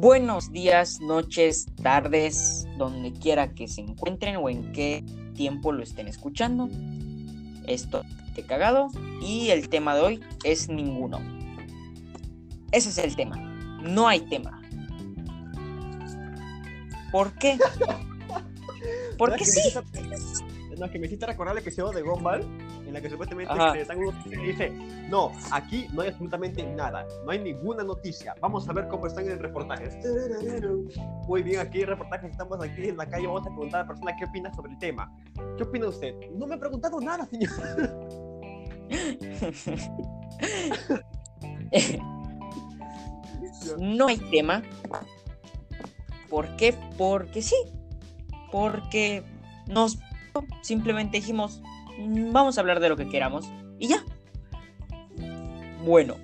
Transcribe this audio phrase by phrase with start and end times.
[0.00, 5.04] Buenos días, noches, tardes, donde quiera que se encuentren o en qué
[5.34, 6.68] tiempo lo estén escuchando.
[7.66, 8.04] Esto
[8.36, 8.90] he cagado
[9.20, 11.18] y el tema de hoy es ninguno.
[12.70, 13.38] Ese es el tema.
[13.82, 14.62] No hay tema.
[17.10, 17.58] ¿Por qué?
[19.18, 19.60] Porque sí.
[20.78, 22.46] No, que me hiciste recordar el episodio de Gumball,
[22.88, 24.70] en la que supuestamente se dan un y dice,
[25.08, 29.28] no, aquí no hay absolutamente nada, no hay ninguna noticia, vamos a ver cómo están
[29.28, 29.96] en reportajes.
[31.28, 33.88] Muy bien, aquí en reportajes estamos aquí en la calle, vamos a preguntar a la
[33.88, 35.12] persona qué opina sobre el tema.
[35.56, 36.14] ¿Qué opina usted?
[36.32, 37.50] No me ha preguntado nada, señor.
[43.78, 44.62] no hay tema.
[46.30, 46.74] ¿Por qué?
[46.96, 47.56] Porque sí.
[48.50, 49.22] Porque
[49.66, 49.98] nos
[50.62, 51.60] simplemente dijimos,
[51.98, 54.04] vamos a hablar de lo que queramos y ya.
[55.84, 56.16] Bueno.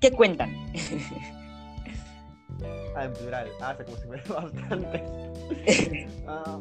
[0.00, 0.50] ¿Qué cuentan?
[2.96, 3.48] ah, en plural.
[3.60, 5.04] Ah, como si fuera bastante.
[6.28, 6.60] Ah,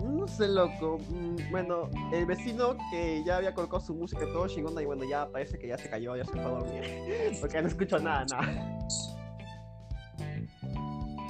[0.00, 1.00] no sé, loco.
[1.08, 5.26] Mm, bueno, el vecino que ya había colocado su música todo chingona y bueno, ya
[5.28, 6.84] parece que ya se cayó, ya se fue a dormir.
[7.40, 8.78] Porque no escucho nada, nada.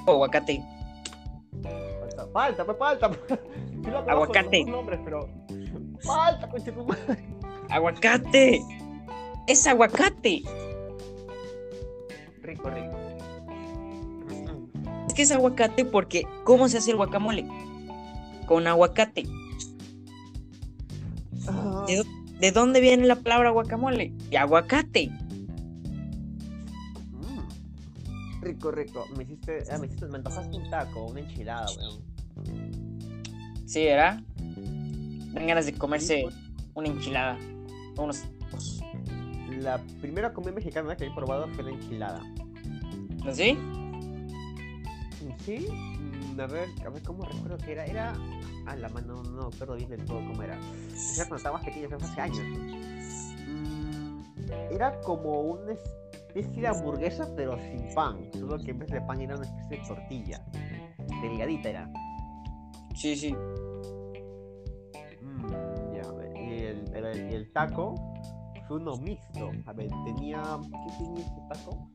[0.07, 0.19] Oh,
[2.03, 2.33] aguacate.
[2.33, 3.11] Falta, pues falta.
[4.11, 4.65] aguacate.
[4.65, 5.29] Nombres, pero...
[6.01, 6.49] Falta,
[7.71, 8.61] Aguacate.
[9.47, 10.43] Es aguacate.
[12.43, 13.03] Rico, rico.
[15.07, 17.47] Es que es aguacate porque ¿cómo se hace el guacamole?
[18.47, 19.25] Con aguacate.
[22.41, 24.13] ¿De, dónde viene la palabra guacamole?
[24.31, 25.11] De aguacate.
[28.43, 29.07] Rico, rico.
[29.17, 32.03] Me hiciste, ah, me hiciste, me antojaste un taco, una enchilada, weón.
[33.67, 34.21] Sí, ¿verdad?
[34.37, 36.27] Dan ganas de comerse
[36.75, 37.39] una enchilada.
[37.97, 38.25] Unos
[39.61, 42.21] La primera comida mexicana que he probado fue la enchilada.
[43.33, 43.57] ¿Sí?
[45.45, 45.69] Sí.
[45.69, 47.87] Mm, a ver, a ver cómo recuerdo que era.
[47.87, 48.15] Era.
[48.67, 50.59] A la mano, no recuerdo bien del todo cómo era.
[51.17, 52.45] Ya cuando estaba más pequeño, hace años.
[53.47, 54.23] Mm,
[54.73, 55.73] era como una
[56.35, 58.29] especie de hamburguesa, pero sin pan.
[58.33, 60.45] Solo que en vez de pan era una especie de tortilla.
[61.21, 61.93] Delgadita era.
[62.95, 63.35] Sí, sí.
[65.21, 65.47] Mm,
[65.95, 66.37] ya, a ver.
[66.37, 67.95] Y el, el, el, taco
[68.67, 69.51] fue uno mixto.
[69.67, 70.43] A ver, tenía.
[70.63, 71.89] ¿Qué tenía este taco?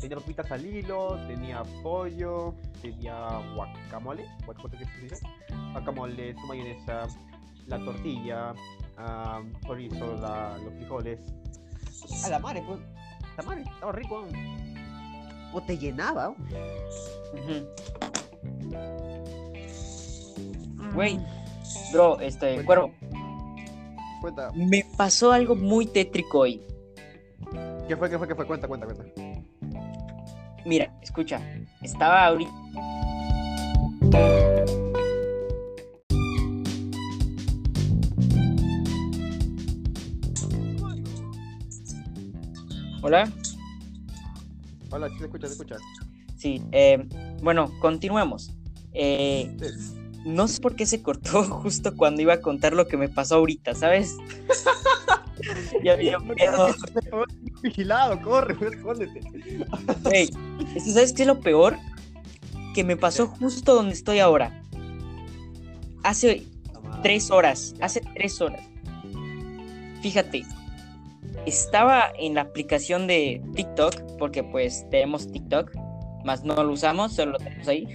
[0.00, 3.14] Tenía papitas al hilo, tenía pollo, tenía
[3.54, 4.26] guacamole.
[4.44, 5.26] ¿Guacamole qué se?
[5.72, 7.06] Guacamole, su mayonesa,
[7.66, 8.52] la tortilla,
[8.98, 11.20] um, chorizo, la, los frijoles.
[12.24, 12.80] A la madre, pues.
[13.44, 14.26] Madre, estaba rico.
[15.52, 16.30] O te llenaba.
[16.30, 16.36] Uh
[20.94, 21.18] Güey,
[21.92, 22.92] bro, este, cuervo.
[24.20, 24.50] Cuenta.
[24.54, 26.60] Me pasó algo muy tétrico hoy.
[27.88, 28.46] ¿Qué fue, qué fue, qué fue?
[28.46, 29.04] Cuenta, cuenta, cuenta.
[30.64, 31.40] Mira, escucha.
[31.82, 32.52] Estaba ahorita.
[43.12, 43.30] Hola.
[44.88, 45.76] Hola, sí, te escucha, te escucha.
[46.38, 47.06] Sí, eh,
[47.42, 48.54] bueno, continuemos.
[48.94, 49.54] Eh,
[50.24, 53.34] no sé por qué se cortó justo cuando iba a contar lo que me pasó
[53.34, 54.16] ahorita, ¿sabes?
[55.84, 56.68] ya había miedo.
[57.62, 59.20] Vigilado, corre, respóndete.
[60.10, 60.30] Hey,
[60.82, 61.76] ¿sabes qué es lo peor?
[62.74, 64.62] Que me pasó justo donde estoy ahora.
[66.02, 66.46] Hace
[67.02, 68.62] tres horas, hace tres horas.
[70.00, 70.46] Fíjate,
[71.46, 75.72] estaba en la aplicación de TikTok, porque pues tenemos TikTok,
[76.24, 77.88] más no lo usamos, solo lo tenemos ahí.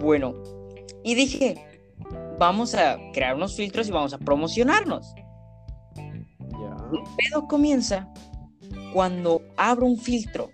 [0.00, 0.34] Bueno,
[1.02, 1.56] y dije,
[2.38, 5.12] vamos a crear unos filtros y vamos a promocionarnos.
[5.96, 6.76] Ya.
[6.92, 8.08] El pedo comienza
[8.92, 10.50] cuando abro un filtro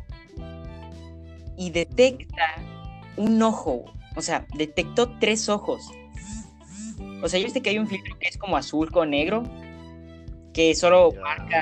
[1.57, 2.55] y detecta
[3.17, 3.85] un ojo.
[4.17, 5.91] O sea, detectó tres ojos.
[7.23, 9.43] O sea, ¿ya viste que hay un filtro que es como azul con negro?
[10.55, 11.61] Que solo marca.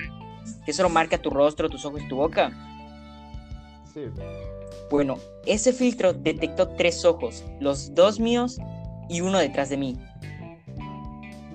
[0.65, 2.53] Que solo marca tu rostro, tus ojos y tu boca.
[3.93, 4.03] Sí.
[4.91, 5.17] Bueno,
[5.47, 8.59] ese filtro detectó tres ojos, los dos míos
[9.09, 9.99] y uno detrás de mí.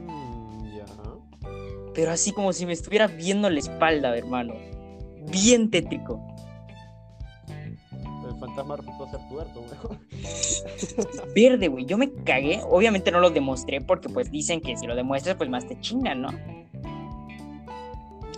[0.07, 0.85] Mm, ya.
[1.93, 4.55] Pero así como si me estuviera viendo la espalda, hermano.
[5.29, 6.19] Bien tétrico.
[7.47, 9.99] El fantasma resultó ser tuerto, güey.
[11.35, 11.85] Verde, güey.
[11.85, 12.61] Yo me cagué.
[12.67, 16.23] Obviamente no lo demostré porque pues dicen que si lo demuestras pues más te chingan,
[16.23, 16.29] ¿no?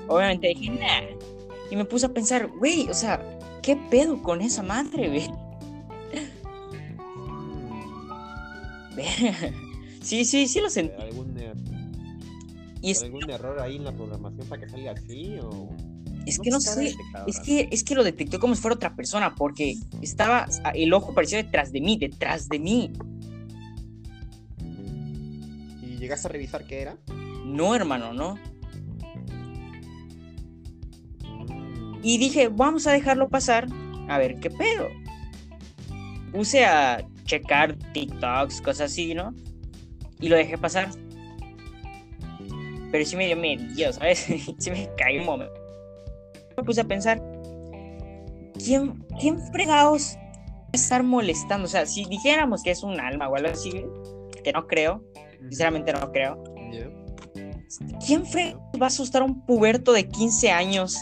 [0.09, 1.01] Obviamente dije, nah.
[1.71, 3.21] Y me puse a pensar, güey, o sea,
[3.61, 5.29] ¿Qué pedo con esa madre, güey?
[10.01, 10.99] sí, sí, sí lo sentí.
[11.01, 15.37] ¿Algún, er- ¿Algún error ahí en la programación para que salga así?
[15.41, 15.69] O...
[16.25, 16.95] Es que no sé,
[17.27, 21.13] es que, es que lo detectó como si fuera otra persona, porque estaba, el ojo
[21.13, 22.91] pareció detrás de mí, detrás de mí.
[25.81, 26.97] ¿Y llegaste a revisar qué era?
[27.45, 28.37] No, hermano, no.
[32.01, 33.67] Y dije, vamos a dejarlo pasar,
[34.07, 34.87] a ver qué pedo.
[36.31, 39.33] Puse a checar TikToks, cosas así, ¿no?
[40.19, 40.89] Y lo dejé pasar.
[42.91, 44.19] Pero sí me dio miedo, ¿sabes?
[44.57, 45.53] sí me caí un momento.
[46.57, 47.21] Me puse a pensar,
[48.63, 50.17] ¿quién, quién fregados
[50.71, 51.65] estar molestando?
[51.65, 53.85] O sea, si dijéramos que es un alma o algo así,
[54.43, 55.03] que no creo,
[55.41, 56.43] sinceramente no creo.
[58.05, 60.97] ¿Quién fregados va a asustar a un puberto de 15 años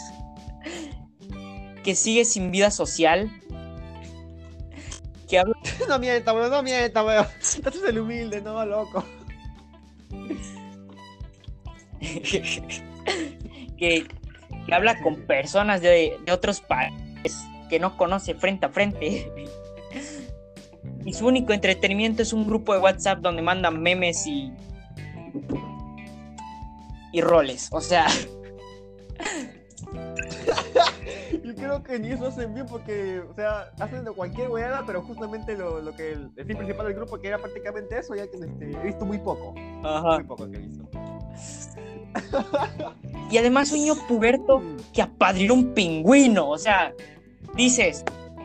[1.88, 3.32] que sigue sin vida social?
[5.26, 5.54] Que habla...
[5.88, 7.26] no mienta, weón, no mienta, weón.
[7.40, 9.02] Este es el humilde, no, loco.
[13.78, 14.06] que,
[14.70, 19.32] habla con personas de, otros países que no conoce frente a frente.
[21.06, 24.52] y su único entretenimiento es un grupo de WhatsApp donde mandan memes y.
[27.14, 27.70] y roles.
[27.72, 28.08] O sea.
[31.44, 35.02] Yo creo que ni eso hacen bien porque, o sea, hacen de cualquier weada, pero
[35.02, 38.36] justamente lo, lo que el, fin principal del grupo, que era prácticamente eso, ya que
[38.36, 39.52] este, he visto muy poco.
[39.52, 40.88] Muy poco que he visto.
[43.30, 44.62] y además un niño puberto
[44.92, 46.48] que apadrinó un pingüino.
[46.48, 46.92] O sea,
[47.54, 48.04] dices,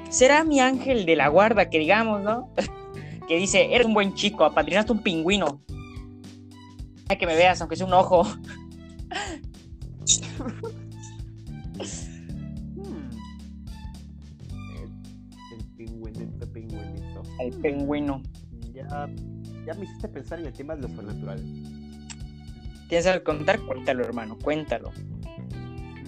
[0.09, 2.49] será mi ángel de la guarda, que digamos, ¿no?
[3.27, 5.61] que dice, eres un buen chico, apadrinaste un pingüino.
[7.09, 8.25] Hay que me veas, aunque sea un ojo.
[17.43, 18.21] El pingüino.
[18.73, 19.09] Ya,
[19.65, 21.43] ya me hiciste pensar en el tema de lo sobrenatural.
[22.87, 23.59] ¿Tienes algo contar?
[23.59, 24.91] Cuéntalo, hermano, cuéntalo.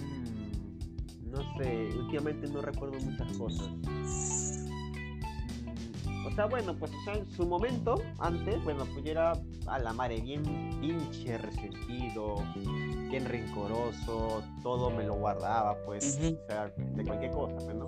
[0.04, 3.68] Mm, no sé, últimamente no recuerdo muchas cosas.
[6.06, 9.32] Mm, o sea, bueno, pues en su momento, antes, bueno, pues yo era
[9.66, 10.42] a la madre bien
[10.80, 12.36] pinche resentido,
[13.10, 17.86] bien rencoroso, todo me lo guardaba, pues, o sea, de cualquier cosa, pues, ¿no?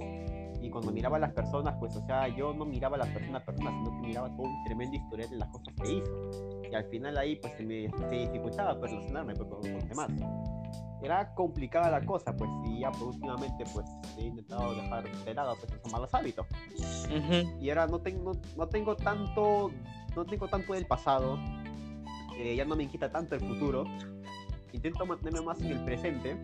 [0.69, 3.39] Y cuando miraba a las personas, pues, o sea, yo no miraba a la persona
[3.39, 6.63] a persona, sino que miraba todo un tremendo historial de las cosas que hizo.
[6.71, 10.11] Y al final ahí, pues, se me se dificultaba pues, relacionarme pues, con, los demás.
[11.03, 13.87] Era complicada la cosa, pues, y ya, pues, últimamente, pues,
[14.19, 16.47] he intentado dejar de lado, pues, esos malos hábitos.
[17.61, 19.71] Y ahora no tengo, no tengo tanto,
[20.15, 21.39] no tengo tanto del pasado,
[22.37, 23.85] eh, ya no me quita tanto el futuro.
[24.73, 26.37] Intento mantenerme más en el presente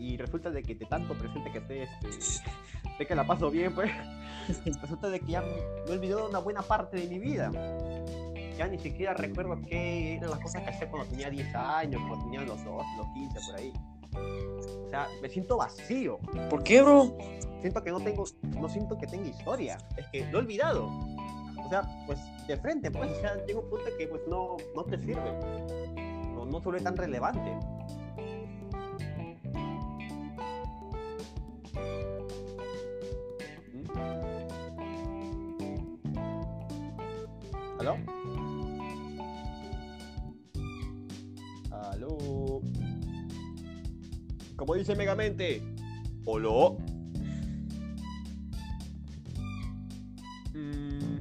[0.00, 3.90] y resulta de que de tanto presente que estoy, este, que la paso bien, pues,
[4.80, 5.48] resulta de que ya me
[5.86, 7.52] he olvidado una buena parte de mi vida.
[8.56, 12.24] Ya ni siquiera recuerdo qué eran las cosas que hacía cuando tenía 10 años, cuando
[12.24, 13.72] tenía los 2, los 15, por ahí.
[14.86, 16.18] O sea, me siento vacío.
[16.48, 17.16] ¿Por qué, bro?
[17.60, 18.24] Siento que no tengo,
[18.58, 19.78] no siento que tenga historia.
[19.96, 20.86] Es que lo he olvidado.
[21.64, 22.18] O sea, pues
[22.48, 25.32] de frente, pues, o sea, tengo un punto que pues no, no te sirve.
[26.34, 27.56] No, no se tan relevante.
[37.80, 37.96] ¿Aló?
[41.70, 42.60] ¿Aló?
[44.54, 45.62] Como dice Megamente.
[46.26, 46.76] ¿Holo?
[50.52, 51.20] Mm.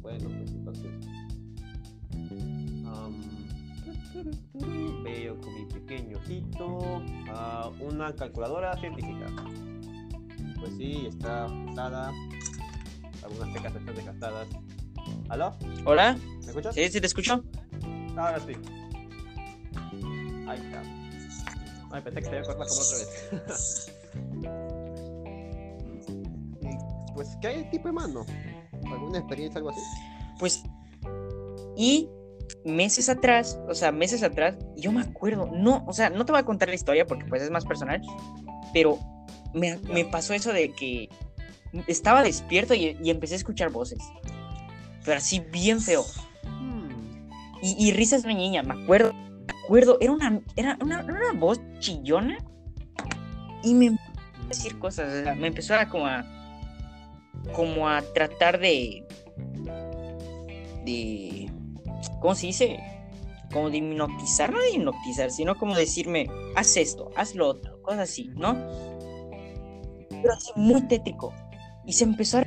[0.00, 0.90] Bueno, pues entonces.
[5.02, 7.02] veo con mi pequeño ojito
[7.78, 9.26] una calculadora científica.
[10.58, 12.10] Pues sí, está usada
[13.24, 14.48] algunas tecas están desgastadas.
[15.28, 15.56] ¿Aló?
[15.84, 16.16] ¿Hola?
[16.40, 16.74] ¿Me escuchas?
[16.74, 17.42] Sí, sí, te escucho.
[18.16, 18.52] Ahora sí.
[20.46, 20.82] Ahí está.
[21.90, 23.92] Ay, pensé que se había cortado como otra vez.
[27.14, 28.26] pues, ¿qué hay tipo de mano?
[28.90, 29.80] ¿Alguna experiencia, algo así?
[30.38, 30.62] Pues,
[31.76, 32.08] y
[32.64, 36.40] meses atrás, o sea, meses atrás, yo me acuerdo, no, o sea, no te voy
[36.40, 38.02] a contar la historia porque pues es más personal,
[38.72, 38.98] pero
[39.54, 41.08] me, me pasó eso de que
[41.86, 43.98] estaba despierto y, empecé a escuchar voces.
[45.04, 46.04] Pero así bien feo.
[46.44, 46.88] Hmm.
[47.62, 49.12] Y, y risas de niña, me acuerdo.
[49.12, 51.02] Me acuerdo, era una, era una,
[51.34, 52.38] voz chillona.
[53.62, 54.10] Y me empezó
[54.42, 55.36] a decir cosas.
[55.36, 56.24] me empezó a como a.
[57.54, 59.04] como a tratar de.
[60.84, 61.50] de.
[62.20, 62.78] ¿Cómo se dice?
[63.52, 68.00] Como de hipnotizar, no de hipnotizar, sino como decirme, haz esto, haz lo otro, cosas
[68.00, 68.54] así, ¿no?
[70.10, 71.32] Pero así muy tétrico
[71.86, 72.44] y se empezó a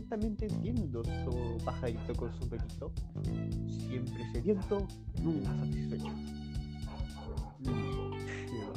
[0.00, 2.90] Yo también te entiendo, su pajarito con sombrerito.
[3.68, 4.88] Siempre sediento,
[5.22, 6.08] nunca satisfecho.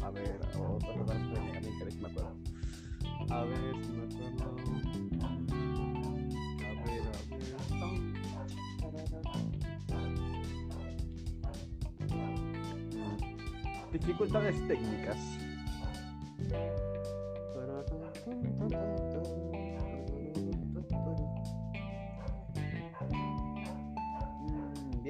[0.04, 2.36] A ver, otra cosa de a ver si me acuerdo.
[3.30, 4.44] A ver si me acuerdo.
[5.22, 5.38] A
[6.84, 9.14] ver, a ver.
[13.94, 15.43] Dificultades técnicas.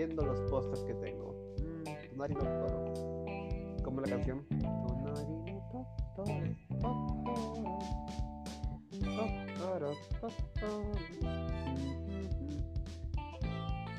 [0.03, 1.33] Mm, viendo los pósters que tengo.
[1.59, 2.93] Mm, Tonari no Toro.
[3.83, 4.45] Como la canción.
[4.49, 5.23] Tonari
[5.61, 5.87] no.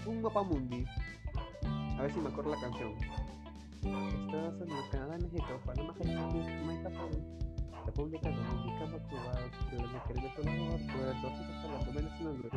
[0.06, 0.84] Un mapa mundi.
[1.98, 2.92] A ver si me acuerdo la canción.
[3.76, 7.38] Estados Unidos, Canadá, México, Panamá, Jamaica, Perú,
[7.86, 9.32] República Dominicana, Cuba,
[9.68, 12.50] Ciudad Caribe, Ecuador, Puerto Rico, Colombia, Venezuela,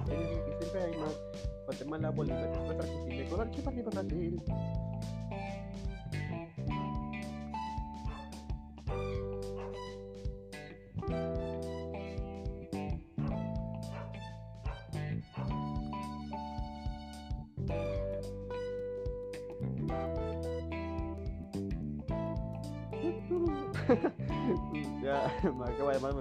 [0.60, 1.16] siempre hay más,
[1.66, 4.42] Guatemala, Bolivia, Costa Rica, Ecuador, Chile, Chile, Brasil.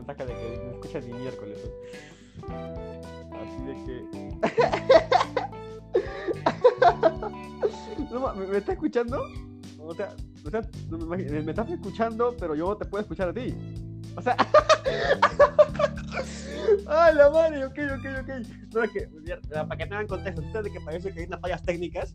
[0.01, 1.59] Acaba de que me escucha ni miércoles.
[3.33, 4.05] Así de que.
[8.11, 9.25] no, ¿me, ¿me, está escuchando?
[9.79, 13.55] O sea, o sea me, me, estás escuchando, pero yo te puedo escuchar a ti.
[14.17, 14.37] O sea.
[16.87, 17.65] ¡Ay, la madre!
[17.65, 18.31] Ok, ok, ok.
[18.75, 19.09] No, es que,
[19.51, 22.15] para que tengan contexto, de que parece que hay unas fallas técnicas.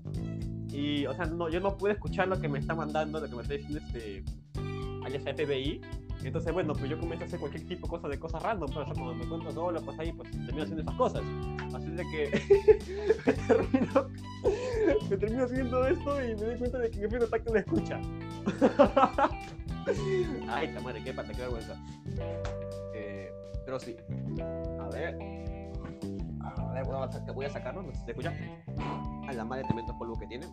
[0.69, 3.35] Y, o sea, no, yo no pude escuchar lo que me está mandando, lo que
[3.35, 4.23] me está diciendo este
[5.03, 5.81] alias FBI.
[6.23, 8.81] Entonces, bueno, pues yo comienzo a hacer cualquier tipo de cosa de cosas random, pero
[8.81, 11.23] o sea, cuando me encuentro solo, pues ahí pues termino haciendo esas cosas.
[11.73, 12.29] Así de que
[13.25, 14.07] me, termino,
[15.09, 17.99] me termino haciendo esto y me doy cuenta de que mi primer ataque me escucha.
[20.47, 21.75] Ay, ta madre, qué pata, qué vergüenza.
[22.93, 23.31] Eh,
[23.65, 23.95] pero sí.
[24.79, 25.17] A ver.
[26.41, 26.85] A ver,
[27.33, 28.33] voy a sacarlo, no sé si se escucha.
[29.27, 30.45] A la madre tremendo polvo que tiene.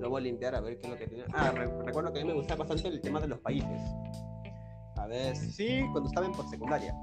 [0.00, 1.24] Lo voy a limpiar a ver qué es lo que tiene.
[1.32, 1.52] Ah,
[1.84, 3.80] recuerdo que a mí me gustaba bastante el tema de los países.
[5.02, 6.94] A ver, sí, cuando estaba en secundaria.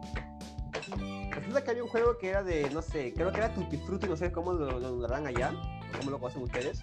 [1.31, 4.07] Resulta que había un juego que era de, no sé, creo que era Tutti Frutti,
[4.07, 6.81] no sé cómo lo, lo allá, o cómo lo conocen ustedes.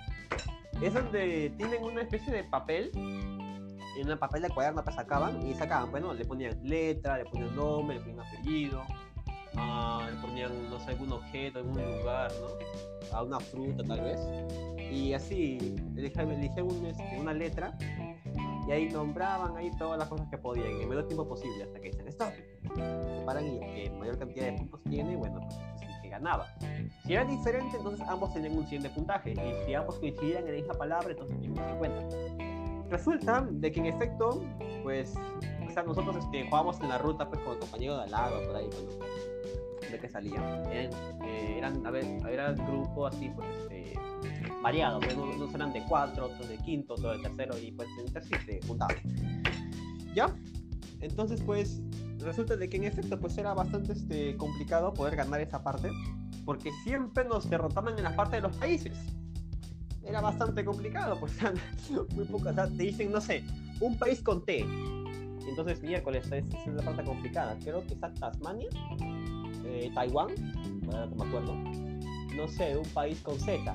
[0.83, 5.55] Es donde tienen una especie de papel, en una papel de cuaderno que sacaban y
[5.55, 8.83] sacaban, bueno, le ponían letra, le ponían nombre, le ponían apellido,
[9.57, 13.17] ah, le ponían, no sé, algún objeto, algún lugar, ¿no?
[13.17, 14.21] A una fruta tal vez.
[14.93, 17.75] Y así, eligieron, un, este, una letra
[18.67, 21.81] y ahí nombraban ahí todas las cosas que podían en el menor tiempo posible hasta
[21.81, 22.33] que dicen stop.
[22.75, 26.09] Se paran y el que mayor cantidad de puntos tiene, bueno, pues es el que
[26.09, 26.47] ganaba.
[27.05, 29.33] Si era diferente, entonces ambos tenían un 100 de puntaje.
[29.33, 32.91] Y si ambos coincidían en la misma palabra, entonces tenían un 50.
[32.91, 34.43] Resulta de que en efecto,
[34.83, 35.15] pues,
[35.67, 38.47] o sea, nosotros este, jugábamos en la ruta pues con el compañero de al lado,
[38.47, 39.05] por ahí, bueno,
[39.91, 40.43] de que salían.
[40.71, 40.93] Eran,
[41.25, 43.99] eh, eran a ver, era el grupo así, pues, este,
[44.63, 48.23] variado, pues, unos eran de cuatro, otros de quinto, otros de tercero, y pues entre
[48.23, 48.97] sí se juntaban.
[50.15, 50.35] ¿Ya?
[51.01, 51.81] Entonces, pues,
[52.19, 55.91] resulta de que en efecto, pues era bastante este, complicado poder ganar esa parte,
[56.45, 58.97] porque siempre nos derrotaban en la parte de los países.
[60.03, 61.33] Era bastante complicado, pues,
[62.15, 63.45] muy poco, o sea, te dicen, no sé,
[63.81, 64.65] un país con T.
[65.49, 67.57] Entonces, miércoles, esa es la parte complicada.
[67.63, 68.69] Creo que está Tasmania,
[69.67, 70.29] eh, Taiwán,
[70.83, 71.55] no me acuerdo.
[72.37, 73.75] No sé, un país con Z.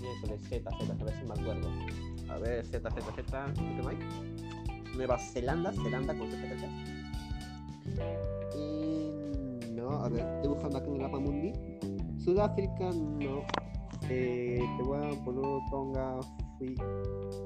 [0.00, 1.68] Miércoles, Z, Z, a ver si me acuerdo.
[2.28, 3.94] A ver, Z, Z, Z, ¿qué más?
[4.96, 6.68] Nueva Zelanda, Zelanda con Z, Z.
[8.56, 11.52] Y no, a ver, estoy buscando en el mapa mundi.
[12.18, 13.42] Sudáfrica, no.
[14.08, 16.20] Eh, te voy a poner Tonga,
[16.58, 16.74] Fui.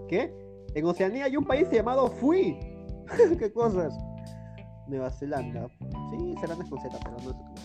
[0.09, 0.33] ¿Qué?
[0.75, 2.59] En Oceanía hay un país llamado Fui.
[3.39, 3.97] ¿Qué cosas?
[4.89, 5.69] Nueva Zelanda.
[6.11, 7.56] Sí, Zelanda es con Z, pero no acaba.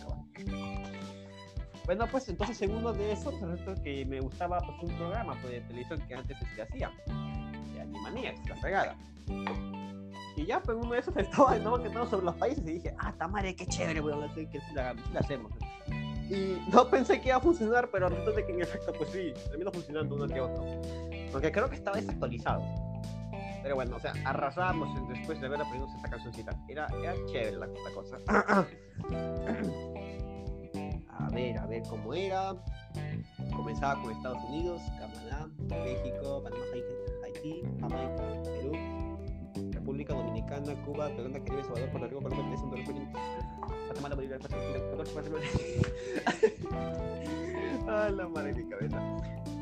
[1.92, 5.60] Bueno, pues entonces en uno de esos, resulta que me gustaba pues, un programa de
[5.60, 6.90] televisión que antes se hacía,
[7.74, 8.96] de Animaniacs, la fregada.
[10.38, 13.54] Y ya, pues uno de esos estaba, que sobre los países y dije, ah, tamare,
[13.58, 15.52] qué chévere, weón, que si la, hacemos.
[16.30, 19.70] Y no pensé que iba a funcionar, pero resulta que en efecto, pues sí, terminó
[19.74, 20.64] funcionando uno que otro.
[21.34, 22.64] Porque creo que estaba desactualizado.
[23.64, 26.58] Pero bueno, o sea, arrasamos después de haber aprendido esta cancioncita.
[26.70, 28.18] Era, era chévere la, la cosa.
[31.18, 32.54] a ver, a ver cómo era.
[33.56, 36.64] Comenzaba con Estados Unidos, Canadá, México, Panamá,
[37.24, 38.72] Haití, Jamaica, Perú,
[39.72, 43.10] República Dominicana, Cuba, Colombia, Caribe, Salvador, Puerto Rico, Colombia, Venezuela, Honduras,
[43.86, 44.38] Guatemala, Bolivia,
[47.88, 49.02] Ah, la madre de mi cabeza.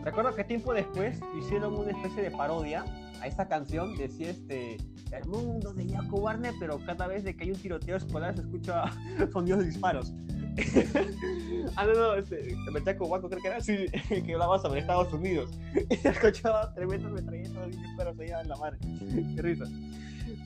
[0.03, 2.83] Recuerdo que tiempo después hicieron una especie de parodia
[3.21, 3.95] a esta canción.
[3.97, 4.77] Decía este.
[5.11, 8.83] El mundo de Jaco Warner, pero cada vez que hay un tiroteo escolar se escucha
[9.33, 10.13] sonidos disparos.
[11.75, 15.49] ah, no, no, este, Jaco Waco creo que era así, que hablaba sobre Estados Unidos.
[15.89, 18.77] Y se escuchaba tremendos metralletas disparos allá en la mar.
[19.35, 19.65] Qué risa.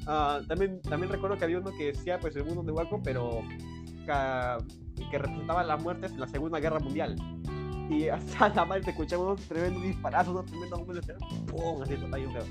[0.04, 3.42] Uh, también, también recuerdo que había uno que decía, pues, el mundo de Waco, pero
[4.06, 7.18] que, que representaba las muertes en la Segunda Guerra Mundial
[7.94, 11.14] y hasta la madre te escuchamos unos tremendos disparazos, unos tremendos hombres de
[11.52, 11.82] ¡pum!
[11.82, 12.46] Así y un dedo.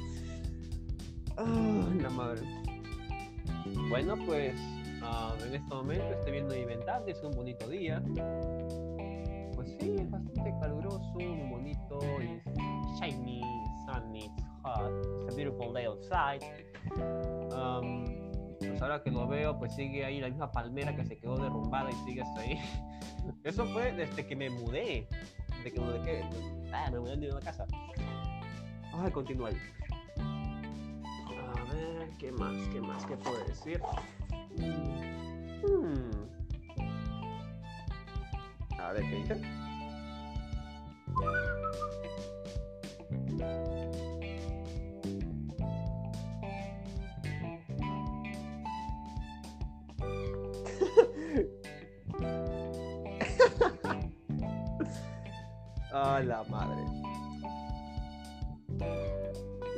[1.37, 2.41] ¡Ah, la madre!
[3.89, 4.55] Bueno, pues
[5.03, 8.03] uh, en este momento estoy viendo Inventando, es un bonito día.
[9.55, 11.13] Pues sí, es bastante caluroso,
[11.51, 12.43] bonito, es
[12.99, 13.43] shiny,
[13.87, 16.43] sunny, it's hot, it's a beautiful day outside.
[17.53, 18.22] Um,
[18.83, 21.95] ahora que lo veo, pues sigue ahí la misma palmera que se quedó derrumbada y
[22.05, 22.61] sigue ahí.
[23.45, 25.09] Eso fue desde que me mudé.
[25.59, 26.25] Desde que me mudé,
[26.73, 27.67] ah, me mudé de una casa.
[28.91, 29.53] Vamos a continuar.
[30.19, 32.55] A ver, ¿qué más?
[32.69, 33.07] ¿Qué más?
[33.07, 33.81] ¿Qué puedo decir?
[35.63, 36.11] Hmm.
[38.79, 39.41] A ver, ¿qué dice?
[55.93, 56.83] Ah, la madre.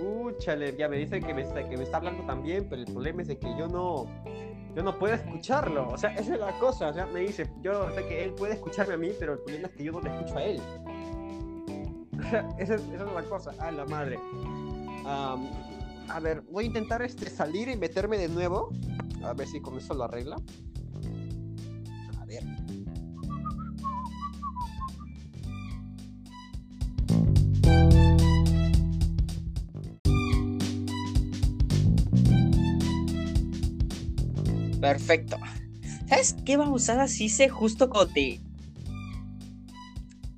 [0.00, 2.92] Uh, chale, ya me dice que me, está, que me está hablando también, pero el
[2.92, 4.06] problema es de que yo no,
[4.74, 5.88] yo no puedo escucharlo.
[5.88, 6.88] O sea, esa es la cosa.
[6.88, 9.68] O sea, me dice, yo sé que él puede escucharme a mí, pero el problema
[9.68, 10.60] es que yo no le escucho a él.
[12.16, 13.50] O sea, esa es, la cosa.
[13.58, 14.18] Ah, la madre.
[15.04, 18.70] a ver, voy a intentar este, salir y meterme de nuevo.
[19.22, 20.36] A ver si con eso lo arregla.
[22.18, 22.42] A ver.
[34.84, 35.38] Perfecto.
[36.10, 38.38] ¿Sabes qué babosada sí hice justo cuando te.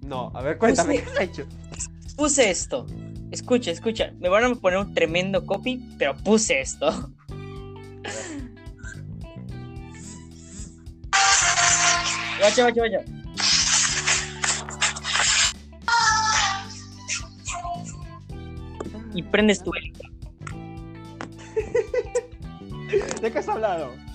[0.03, 1.47] No, a ver, cuéntame qué has hecho.
[2.17, 2.87] Puse esto.
[3.33, 4.13] Escucha, escucha.
[4.21, 7.11] Me van a poner un tremendo copy, pero puse esto.
[12.41, 13.05] Vaya, vaya, vaya.
[19.13, 20.09] Y prendes tu velita.
[23.21, 24.06] ¿De qué has hablado?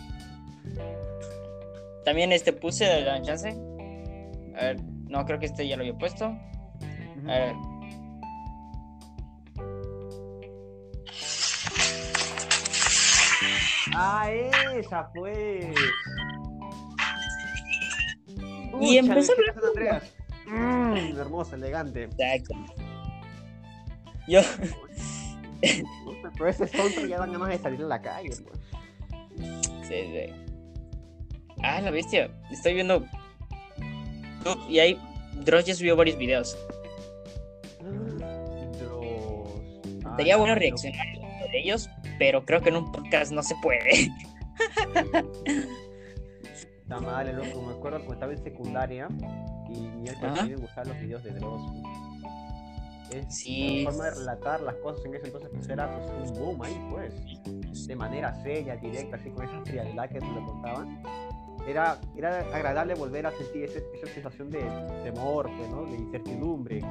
[2.06, 3.50] También este puse de la chance.
[4.56, 6.26] A ver, no, creo que este ya lo había puesto.
[6.26, 6.38] A
[7.28, 7.56] ver.
[13.94, 15.76] Ah, esa pues.
[18.80, 20.02] y empezó a.
[20.48, 22.04] Mmm, hermosa, elegante.
[22.04, 22.56] Exacto.
[24.28, 24.42] Yo.
[25.62, 28.60] Pero ese son ya dan ganas de salir a la calle, pues.
[29.88, 30.41] Sí, sí.
[31.64, 32.30] Ah, la bestia.
[32.52, 33.06] Estoy viendo.
[34.70, 35.00] Y ahí.
[35.46, 36.58] Dross ya subió varios videos.
[38.80, 39.52] Dross.
[40.18, 44.10] Sería bueno reaccionar a de ellos, pero creo que en un podcast no se puede.
[46.82, 47.62] Está mal, loco.
[47.62, 49.08] Me acuerdo cuando estaba en secundaria
[49.70, 51.62] y mi hermano me gustar los videos de Dross.
[53.12, 53.84] Es sí.
[53.84, 56.80] La forma de relatar las cosas en ese entonces pues era pues, un boom ahí,
[56.90, 57.14] pues.
[57.88, 61.02] De manera seria, directa, así con esa frialdad que te lo contaban
[61.68, 64.62] era, era agradable volver a sentir esa sensación de
[65.04, 65.86] temor, pues, ¿no?
[65.86, 66.82] de incertidumbre.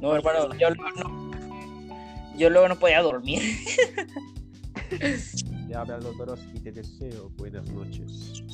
[0.00, 3.42] no, hermano, yo luego no, yo luego no podía dormir.
[5.68, 8.44] Ya hablan los Dross y te deseo buenas noches.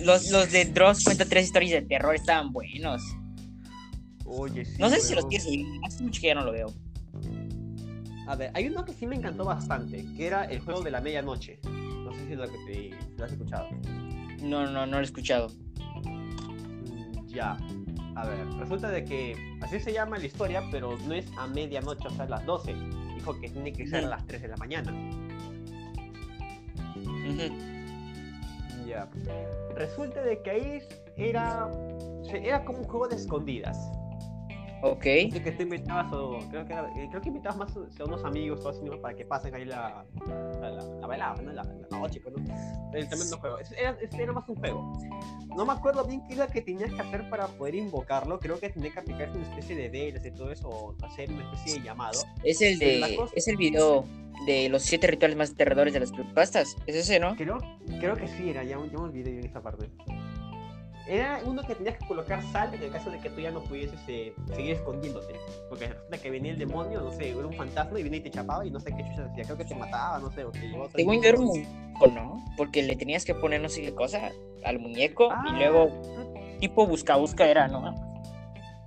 [0.00, 3.00] Los, los de Dross cuenta tres historias de terror, estaban buenos.
[4.24, 4.76] Oye, sí.
[4.80, 5.46] No sé si los quieres
[5.86, 6.72] hace mucho que ya no lo veo.
[8.26, 11.00] A ver, hay uno que sí me encantó bastante, que era el juego de la
[11.00, 11.60] medianoche.
[11.64, 13.68] No sé si lo, que te, lo has escuchado.
[14.42, 15.48] No, no, no lo he escuchado.
[16.04, 17.56] Mm, ya.
[18.14, 22.08] A ver, resulta de que así se llama la historia, pero no es a medianoche,
[22.08, 22.74] o sea, a las 12.
[23.14, 24.92] Dijo que tiene que ser a las 3 de la mañana.
[28.86, 29.08] Ya.
[29.74, 30.82] Resulta de que ahí
[31.16, 31.70] era,
[32.32, 33.78] era como un juego de escondidas.
[34.82, 35.06] Ok.
[35.30, 38.60] Así que tú invitabas, o, creo, que, eh, creo que invitabas más a unos amigos
[38.60, 40.04] todos así, para que pasen ahí la,
[40.60, 41.52] la, la, la velada, ¿no?
[41.52, 42.92] la, la noche, pues, ¿no?
[42.92, 43.58] El tremendo juego.
[43.76, 44.92] Era, era, más un juego.
[45.56, 48.40] No me acuerdo bien qué era que tenías que hacer para poder invocarlo.
[48.40, 51.44] Creo que tenía que aplicarse una especie de velas y todo eso, o hacer una
[51.52, 52.20] especie de llamado.
[52.42, 53.18] Es el de.
[53.34, 54.04] Es el video
[54.46, 56.76] de los siete rituales más aterradores de las creepypastas.
[56.86, 57.36] Es ese, ¿no?
[57.36, 57.58] Creo,
[58.00, 59.88] creo que sí era, ya, ya me olvidé en esa parte.
[61.08, 63.60] Era uno que tenías que colocar sal en el caso de que tú ya no
[63.62, 65.34] pudieses eh, seguir escondiéndote.
[65.68, 68.30] Porque resulta que venía el demonio, no sé, era un fantasma y venía y te
[68.30, 69.44] chapaba y no sé qué chucha decía.
[69.44, 70.60] Creo que te mataba, no sé, o te
[70.94, 72.44] Según yo era un muñeco, ¿no?
[72.56, 74.30] Porque le tenías que poner no sé qué cosa
[74.64, 75.90] al muñeco y ah, luego
[76.60, 77.92] tipo busca busca era, ¿no?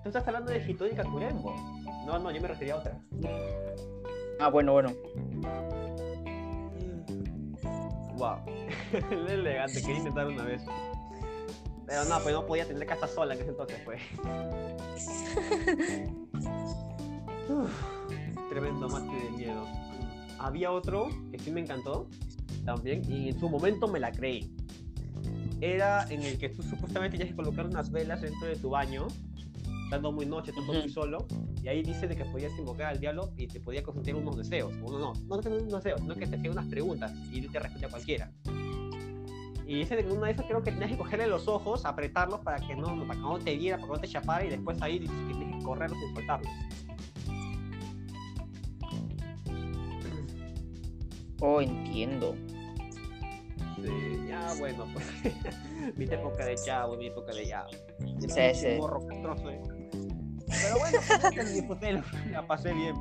[0.04, 1.54] Tú estás hablando de Hitori Kakurembo.
[2.06, 2.98] No, no, yo me refería a otra.
[4.40, 4.94] Ah, bueno, bueno.
[8.16, 8.38] Wow.
[9.28, 10.64] elegante, quería intentar una vez.
[11.86, 14.02] Pero no, pues no podía tener casa sola en ese entonces, pues.
[18.50, 19.66] tremendo mate de miedo.
[20.40, 22.10] Había otro que sí me encantó
[22.66, 24.52] también y en su momento me la creí.
[25.62, 29.08] Era en el que tú supuestamente tenías que colocar unas velas dentro de tu baño,
[29.86, 31.26] estando muy noche, tú muy solo,
[31.64, 34.74] y ahí dice de que podías invocar al diablo y te podía conceder unos deseos.
[34.84, 37.90] Uno no, no te unos deseos, sino que te hacía unas preguntas y te respondía
[37.90, 38.32] cualquiera.
[39.68, 42.76] Y que una de esas creo que tenías que cogerle los ojos, apretarlos para que
[42.76, 45.58] no, para que no te viera, para que no te chapara y después ahí tienes
[45.58, 46.52] que correrlos sin soltarlos.
[51.42, 52.36] Oh, entiendo.
[53.76, 55.06] Sí, ya bueno, pues
[55.98, 57.66] mi época de chavo, mi época de ya.
[58.20, 58.68] Sí, sí.
[58.78, 59.62] Morro castroso, ¿eh?
[60.48, 61.00] Pero bueno,
[61.34, 62.96] pues, disfruté, la pasé bien.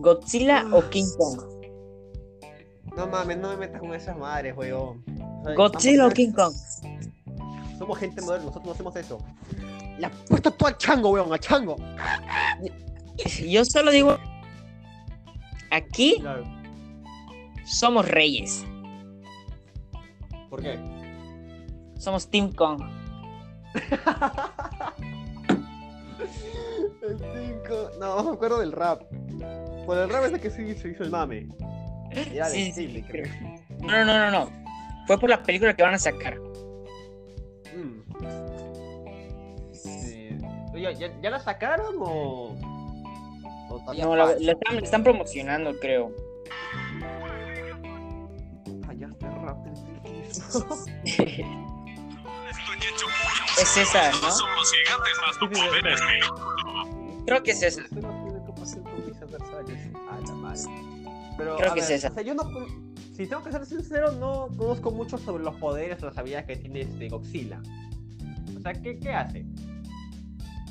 [0.00, 1.54] ¿Godzilla o King Kong?
[2.96, 5.04] No mames, no me metas con esas madres, weón.
[5.56, 6.54] Godzilla o King Kong.
[7.78, 9.18] Somos gente moderna, nosotros no hacemos eso.
[9.98, 11.76] La puesto tú al chango, weón, al chango.
[13.46, 14.18] Yo solo digo.
[15.70, 16.22] Aquí
[17.64, 18.64] somos reyes.
[20.48, 20.78] ¿Por qué?
[21.98, 22.80] Somos Team Kong.
[27.02, 27.88] el Team Kong.
[27.98, 29.02] No, me acuerdo del rap.
[29.84, 31.48] Por el rap es de que sí se hizo el mame.
[32.10, 33.26] Era sí, sí, creo.
[33.80, 34.63] No, no, no, no.
[35.06, 36.38] Fue por la película que van a sacar.
[37.74, 38.00] Mm.
[41.22, 42.56] ¿Ya, la sacaron o.?
[43.96, 44.32] no, la,
[44.82, 46.12] están, promocionando, creo.
[48.88, 49.74] Ah, ya está rápido.
[53.60, 54.28] es esa, ¿no?
[57.26, 57.82] Creo que es esa.
[61.36, 62.08] Creo que es esa.
[62.08, 62.42] O sea, yo no
[63.14, 66.56] si tengo que ser sincero, no conozco mucho sobre los poderes o las habilidades que
[66.56, 67.62] tiene este Godzilla.
[68.56, 69.44] O sea, ¿qué, qué hace?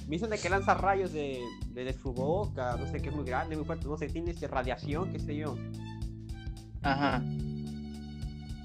[0.08, 3.24] Me dicen de que lanza rayos de, de, su boca, no sé, que es muy
[3.24, 5.58] grande, muy fuerte, no sé, tiene ese radiación, qué sé yo.
[6.82, 7.24] Ajá.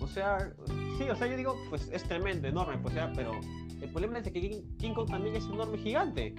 [0.01, 0.53] O sea,
[0.99, 3.33] sí, o sea, yo digo, pues es tremendo, enorme, pues, o sea, pero
[3.81, 6.35] el problema es que King Kong también es enorme, gigante.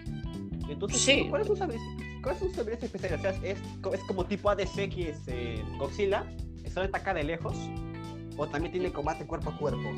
[0.67, 1.27] Entonces, sí.
[1.29, 3.17] ¿cuál es su habilidad especial?
[3.17, 3.59] O sea, es,
[3.93, 6.25] es como tipo ADC que es eh, Godzilla,
[6.69, 7.57] solo ataca de lejos
[8.37, 9.89] o también tiene combate cuerpo a cuerpo.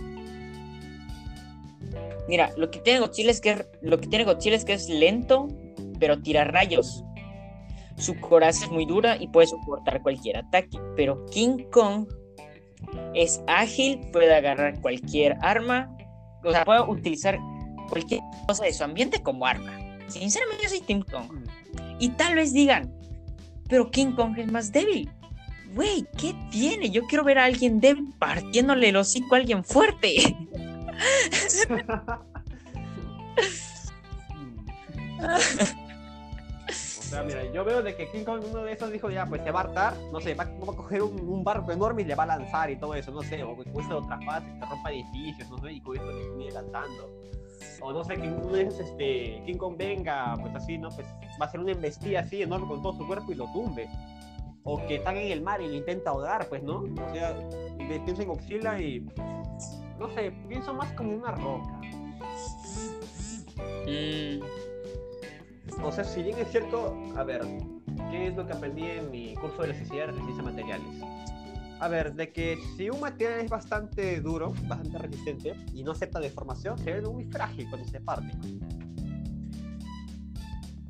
[2.27, 5.47] Mira, lo que tiene Godzilla es que lo que tiene Godzilla es que es lento,
[5.99, 7.03] pero tira rayos.
[7.97, 12.07] Su coraza es muy dura y puede soportar cualquier ataque, pero King Kong
[13.13, 15.95] es ágil, puede agarrar cualquier arma,
[16.43, 17.37] o sea, puede utilizar
[17.89, 19.77] cualquier cosa de su ambiente como arma.
[20.07, 21.31] Sinceramente yo soy King Kong.
[21.31, 21.43] Mm.
[21.99, 22.91] Y tal vez digan,
[23.69, 25.09] pero King Kong es más débil
[25.73, 26.89] güey, ¿qué tiene?
[26.89, 30.15] Yo quiero ver a alguien débil partiéndole el hocico a alguien fuerte.
[36.69, 39.41] o sea, mira, yo veo de que King Kong uno de esos dijo, ya, pues
[39.43, 42.23] se va a hartar, no sé, va, a coger un, barco enorme y le va
[42.23, 45.49] a lanzar y todo eso, no sé, o con eso otra fase, que rompa edificios,
[45.49, 47.09] no sé, y con eso le sigue lanzando.
[47.81, 50.89] O no sé, que uno de esos, este, King Kong venga, pues así, ¿no?
[50.89, 51.07] Pues
[51.39, 53.87] va a hacer una embestida así enorme con todo su cuerpo y lo tumbe
[54.63, 56.81] o que están en el mar y lo intenta ahogar, pues, ¿no?
[56.81, 57.35] O sea,
[58.05, 59.01] pienso en Godzilla y,
[59.99, 61.81] no sé, pienso más como una roca.
[63.87, 64.41] Mm.
[65.83, 67.41] O sea, si bien es cierto, a ver,
[68.11, 71.03] ¿qué es lo que aprendí en mi curso de necesidad de resistencia a materiales?
[71.79, 76.19] A ver, de que si un material es bastante duro, bastante resistente y no acepta
[76.19, 78.37] deformación, se ve muy frágil cuando se parte.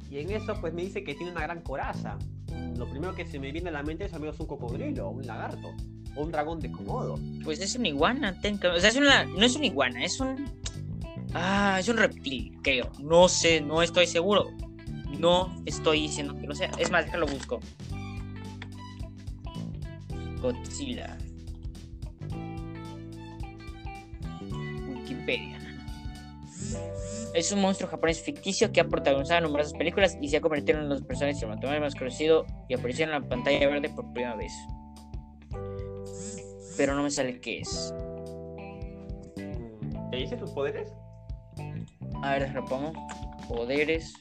[0.10, 2.18] Y en eso, pues me dice que tiene una gran coraza
[2.82, 5.28] lo primero que se me viene a la mente es al menos un cocodrilo, un
[5.28, 5.72] lagarto,
[6.16, 7.20] o un dragón de comodo.
[7.44, 10.50] Pues es una iguana, o sea, es una, no es una iguana, es un...
[11.36, 12.92] Ah, es un reptil, creo.
[13.00, 14.50] No sé, no estoy seguro.
[15.20, 16.72] No estoy diciendo que no sea.
[16.80, 17.60] Es más, lo busco.
[20.42, 21.20] Godzilla.
[24.90, 25.61] Wikipedia.
[27.34, 30.86] Es un monstruo japonés ficticio que ha protagonizado numerosas películas y se ha convertido en
[30.86, 34.36] uno de los personajes cinematográficos más conocidos y apareció en la pantalla verde por primera
[34.36, 34.52] vez.
[36.76, 37.94] Pero no me sale qué es.
[40.12, 40.92] ¿Te dice tus poderes?
[42.22, 42.92] A ver, repongo.
[43.48, 44.14] Poderes.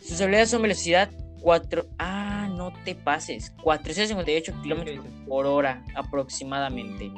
[0.00, 1.10] Sus habilidades son velocidad
[1.42, 1.84] 4.
[1.98, 3.50] Ah, no te pases.
[3.62, 7.10] 458 kilómetros por hora aproximadamente.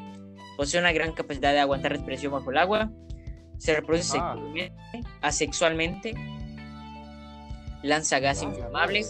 [0.57, 2.91] Posee una gran capacidad de aguantar respiración bajo el agua.
[3.61, 4.37] Se reproduce ah.
[5.21, 6.15] asexualmente.
[7.83, 9.05] Lanza gas inflamable.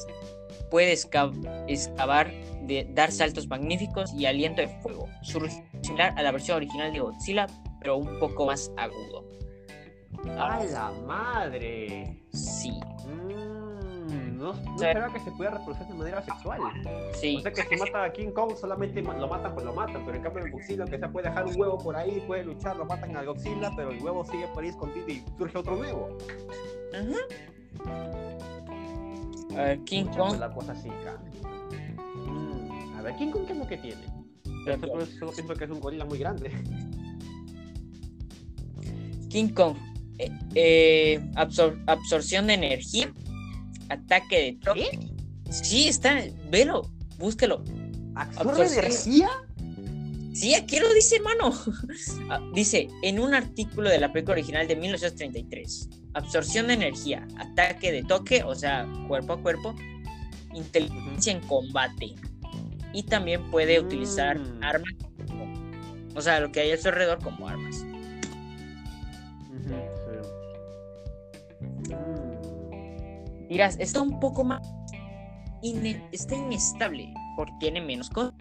[0.71, 2.33] Puede excavar,
[2.63, 5.09] de, dar saltos magníficos y aliento de fuego.
[5.23, 5.41] Su
[5.83, 7.47] similar a la versión original de Godzilla,
[7.81, 9.25] pero un poco más agudo.
[10.37, 12.25] ¡A la madre!
[12.33, 12.73] Sí.
[13.07, 13.50] Mm,
[14.41, 16.61] no, esperaba que se pudiera reproducir de manera sexual.
[17.13, 17.37] Sí.
[17.37, 20.03] O sea que si mata a King Kong solamente lo matan, pues lo matan.
[20.05, 22.77] Pero en cambio el Godzilla, que se puede dejar un huevo por ahí, puede luchar,
[22.77, 26.17] lo matan al Godzilla, pero el huevo sigue por ahí escondido y surge otro nuevo.
[29.53, 30.39] A ver, King Kong.
[30.39, 34.03] La cosa así, mm, a ver, King Kong, ¿qué es lo que tiene?
[34.67, 36.51] Yo solo pienso que es un gorila muy grande.
[39.29, 39.77] King Kong
[40.19, 41.21] eh, eh,
[41.87, 43.13] absorción de energía,
[43.91, 44.99] ataque de toque.
[45.51, 47.63] Sí, está, velo, búsquelo.
[48.15, 49.29] ¿Absorbe energía?
[50.33, 51.53] Sí, aquí lo dice, hermano.
[52.31, 57.91] Ah, dice, en un artículo de la película original de 1933, absorción de energía, ataque
[57.91, 59.75] de toque, o sea, cuerpo a cuerpo,
[60.55, 62.15] inteligencia en combate.
[62.93, 64.63] Y también puede utilizar mm.
[64.63, 64.95] armas,
[66.15, 67.85] o sea, lo que hay a su alrededor como armas.
[73.51, 74.63] Dirás, está un poco más.
[76.13, 78.33] está inestable porque tiene menos cosas.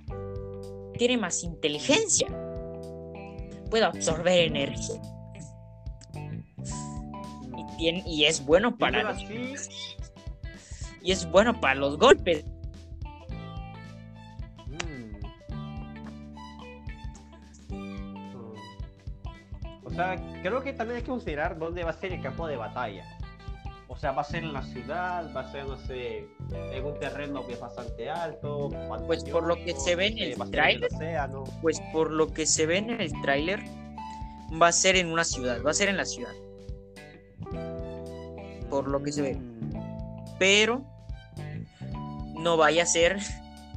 [1.00, 2.28] Tiene más inteligencia.
[3.72, 5.02] Puede absorber energía.
[7.58, 9.20] Y, tiene, y es bueno para los,
[11.02, 12.46] y es bueno para los golpes.
[14.68, 15.16] Mm.
[19.86, 22.58] O sea, creo que también hay que considerar dónde va a ser el campo de
[22.58, 23.19] batalla.
[23.92, 27.00] O sea, va a ser en la ciudad, va a ser, no sé, en un
[27.00, 28.70] terreno que es bastante alto.
[29.08, 30.90] Pues por lo que se ve en el tráiler,
[31.62, 33.60] pues por lo que se ve en el tráiler,
[34.62, 36.34] va a ser en una ciudad, va a ser en la ciudad.
[38.70, 39.42] Por lo que se ve.
[40.38, 40.86] Pero
[42.38, 43.18] no vaya a ser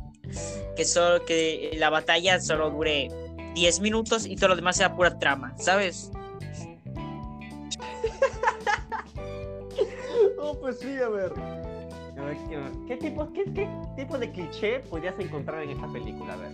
[0.77, 3.09] que solo que la batalla solo dure
[3.55, 6.13] 10 minutos y todo lo demás sea pura trama, ¿sabes?
[10.61, 11.33] Pues sí, a ver.
[12.87, 16.35] ¿qué, tipo, qué, tipo de cliché podrías encontrar en esta película?
[16.35, 16.53] A ver.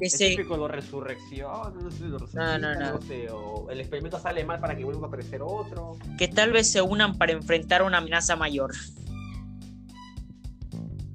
[0.00, 1.74] ¿Es típico de resurrección?
[1.80, 2.04] No, sé,
[2.34, 2.98] no, no, no.
[3.36, 5.96] o el experimento sale mal para que vuelva a aparecer otro.
[6.18, 8.72] Que tal vez se unan para enfrentar una amenaza mayor.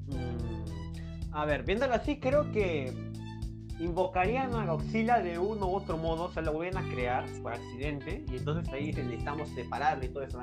[0.07, 2.93] Mm, a ver, viéndolo así, creo que
[3.79, 8.25] invocarían a Godzilla de uno u otro modo, se lo vuelven a crear por accidente,
[8.31, 10.39] y entonces ahí necesitamos separarlo y todo eso.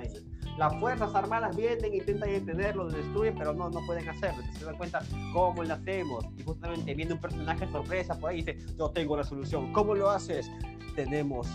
[0.56, 4.36] Las fuerzas armadas vienen, intentan detenerlo, lo destruyen, pero no, no pueden hacerlo.
[4.38, 6.24] Entonces se dan cuenta cómo lo hacemos.
[6.36, 9.72] Y justamente viene un personaje sorpresa por ahí y dice, yo tengo la solución.
[9.72, 10.48] ¿Cómo lo haces?
[10.94, 11.48] tenemos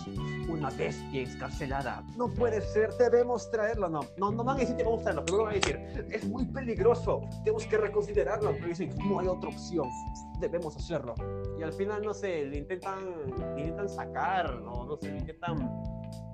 [0.47, 2.03] una bestia escarcelada.
[2.17, 3.89] No puede ser, debemos traerlo.
[3.89, 5.77] No, no, no van a decir a traerlo, pero van a decir,
[6.11, 8.51] es muy peligroso, tenemos que reconsiderarlo.
[8.51, 9.87] Pero dicen, no hay otra opción,
[10.39, 11.15] debemos hacerlo.
[11.59, 12.97] Y al final, no sé, le intentan,
[13.55, 15.69] intentan sacar, no, no sé, le intentan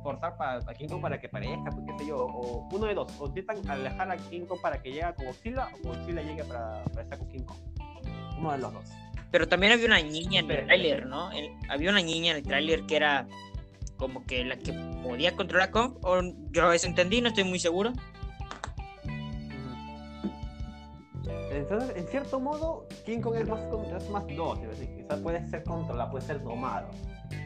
[0.01, 3.11] forzar para, a King Kong para que parezca, porque sé yo, o uno de dos,
[3.19, 6.83] o intentan alejar a King Kong para que llegue con Godzilla, o Godzilla llegue para,
[6.85, 7.57] para estar con King Kong.
[8.39, 8.85] Uno de los dos.
[9.31, 11.29] Pero también había una niña en el tráiler, ¿no?
[11.69, 13.27] había una niña en el tráiler que era
[13.97, 16.21] como que la que podía controlar a Kong, o
[16.51, 17.91] yo eso entendí, no estoy muy seguro.
[21.55, 23.61] Entonces, en cierto modo, King Kong es más,
[24.01, 26.89] es más dócil, quizás puede ser controlado, puede ser domado.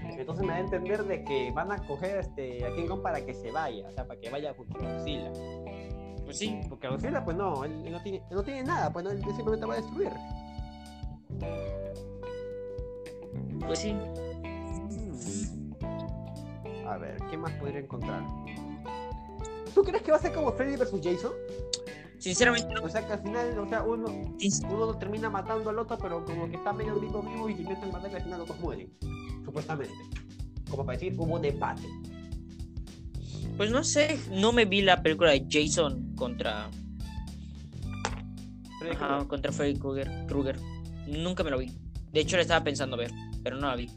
[0.03, 3.23] Entonces me da a entender de que van a coger este, a King Kong para
[3.23, 5.31] que se vaya, o sea, para que vaya junto a Godzilla.
[6.25, 6.59] Pues sí.
[6.67, 9.73] Porque Godzilla, pues no, él, no, tiene, no tiene nada, pues no, él simplemente va
[9.75, 10.11] a destruir.
[13.65, 13.95] Pues sí.
[16.87, 18.23] A ver, ¿qué más podría encontrar?
[19.75, 20.91] ¿Tú crees que va a ser como Freddy vs.
[21.03, 21.31] Jason?
[22.19, 24.35] Sinceramente O sea que al final, o sea, uno,
[24.69, 28.11] uno termina matando al otro, pero como que está medio vivo vivo y intentan matar
[28.11, 28.91] y al final los dos mueren.
[29.45, 29.95] Supuestamente.
[30.69, 31.87] Como para decir, hubo un empate.
[33.57, 36.69] Pues no sé, no me vi la película de Jason contra.
[38.91, 40.59] Ajá, contra Freddy Krueger.
[41.07, 41.71] Nunca me lo vi.
[42.11, 43.11] De hecho, le estaba pensando ver,
[43.43, 43.89] pero no la vi.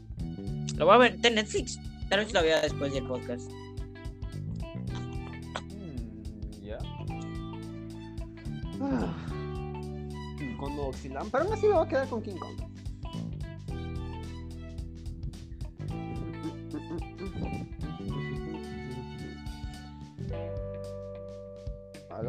[0.77, 1.79] Lo voy a ver en Netflix.
[2.09, 3.49] Tal vez la vea después del podcast.
[8.83, 9.13] Ah.
[10.59, 11.21] Con Godzilla.
[11.31, 12.73] Pero aún así me voy a quedar con King Kong.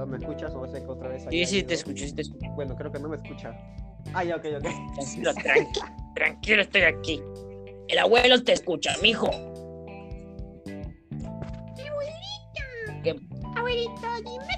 [0.07, 1.25] ¿Me escuchas o que otra vez?
[1.31, 2.51] Sí, sí, te escucho, sí te escucho.
[2.55, 3.57] Bueno, creo que no me escucha.
[4.13, 4.63] Ah, ya, ok, ok.
[4.63, 7.23] Tranquilo, tranquilo, tranquilo, estoy aquí.
[7.89, 9.31] El abuelo te escucha, mijo.
[11.87, 13.03] Abuelita.
[13.03, 13.17] ¿Qué?
[13.57, 14.54] Abuelita, dime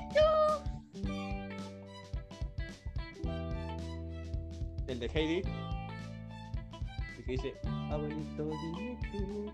[4.96, 5.42] El de Heidi.
[7.18, 7.54] El que dice,
[7.90, 9.52] abuelito, dime tú.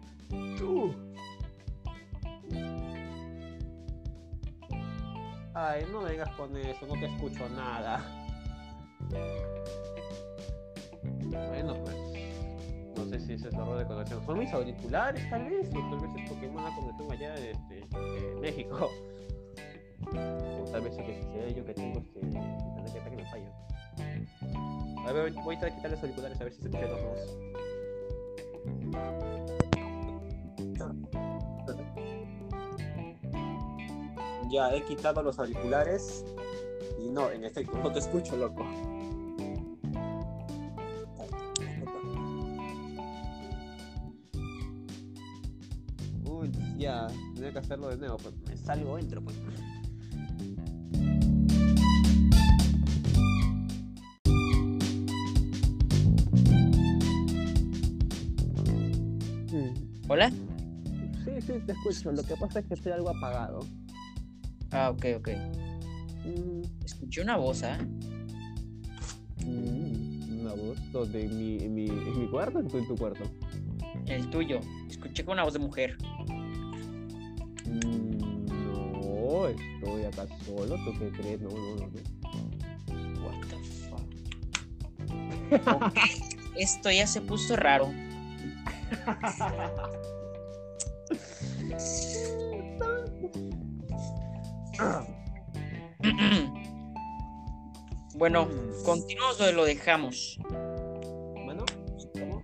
[0.56, 0.94] Tú.
[5.52, 8.00] Ay, no vengas con eso, no te escucho nada.
[11.48, 11.96] Bueno, pues.
[12.96, 14.24] No sé si ese es error de conexión.
[14.24, 15.68] Son mis auriculares, tal vez.
[15.70, 17.84] O tal vez es porque la conexión allá de, este,
[18.40, 18.90] México.
[20.06, 22.20] O tal vez es que yo que tengo este.
[22.20, 23.62] internet que me falla.
[25.06, 27.52] A ver, voy a intentar quitar los auriculares a ver si se escucha los dos.
[34.52, 36.24] ya he quitado los auriculares
[37.02, 38.64] y no, en efecto, no te escucho, loco.
[46.24, 49.36] Uy, ya, tenía que hacerlo de nuevo, pues me salgo, entro, pues.
[61.66, 62.12] Te escucho.
[62.12, 63.60] Lo que pasa es que estoy algo apagado.
[64.70, 65.28] Ah, ok, ok.
[66.24, 67.76] Mm, escuché una voz, ¿eh?
[69.44, 71.24] Mm, una voz ¿Dónde?
[71.24, 73.24] ¿En mi, en, mi, ¿En mi cuarto o en tu cuarto?
[74.06, 74.60] El tuyo.
[74.88, 75.96] Escuché con una voz de mujer.
[77.66, 80.76] Mm, no, estoy acá solo.
[80.84, 81.40] ¿Tú qué crees?
[81.40, 81.90] No, no, no.
[83.22, 83.56] What the
[83.88, 84.00] fuck.
[85.82, 85.98] ok,
[86.56, 87.92] esto ya se puso raro.
[98.14, 98.48] bueno,
[98.84, 100.38] continuamos donde lo dejamos.
[101.44, 101.64] Bueno,
[102.12, 102.42] ¿cómo?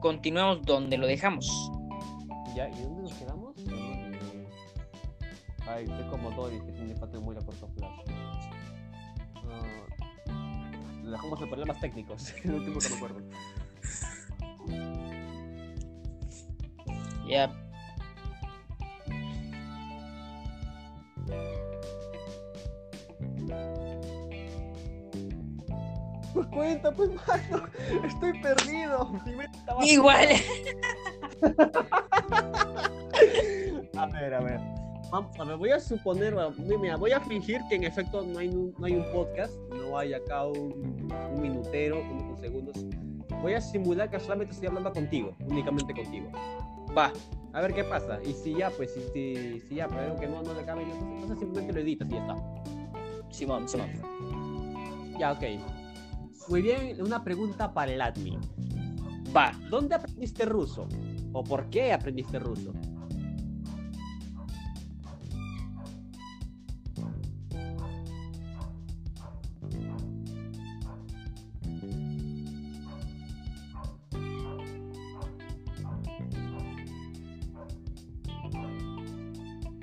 [0.00, 1.48] Continuemos donde lo dejamos.
[2.54, 2.68] ¿Ya?
[2.68, 3.56] ¿Y dónde nos quedamos?
[5.66, 8.02] Ay, estoy como Dory, que tiene falta muy a corto plazo.
[9.44, 13.20] Uh, dejamos de problemas técnicos, el último que me acuerdo.
[17.28, 17.67] Ya.
[26.38, 27.66] Pues cuenta, pues mano,
[28.04, 29.10] estoy perdido.
[29.82, 30.28] Igual.
[33.96, 34.60] a ver, a ver.
[35.10, 36.36] A ver, voy a suponer,
[36.80, 39.98] mira, voy a fingir que en efecto no hay un, no hay un podcast, no
[39.98, 42.86] hay acá un, un minutero, unos segundos.
[43.42, 46.30] Voy a simular que solamente estoy hablando contigo, únicamente contigo.
[46.96, 47.12] Va.
[47.52, 48.20] A ver qué pasa.
[48.24, 51.72] Y si ya, pues, si, si, ya, pero que no, no le cabe, entonces simplemente
[51.72, 52.36] lo editas y ya está.
[53.30, 53.90] Simón, Simón.
[55.18, 55.42] Ya, ok.
[56.48, 58.40] Muy bien, una pregunta para el admin.
[59.36, 59.52] Va.
[59.68, 60.88] ¿Dónde aprendiste ruso?
[61.32, 62.72] ¿O por qué aprendiste ruso?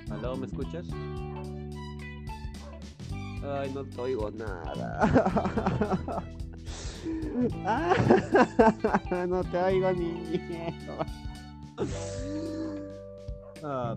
[0.10, 0.88] ¿Aló, me escuchas?
[3.44, 6.24] Ay, no te oigo nada.
[9.28, 10.98] no te oigo ni miedo.
[13.64, 13.96] Ah.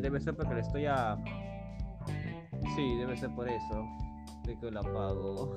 [0.00, 1.16] Debe ser porque le estoy a.
[2.74, 3.86] Sí, debe ser por eso.
[4.44, 5.54] De que lo apago.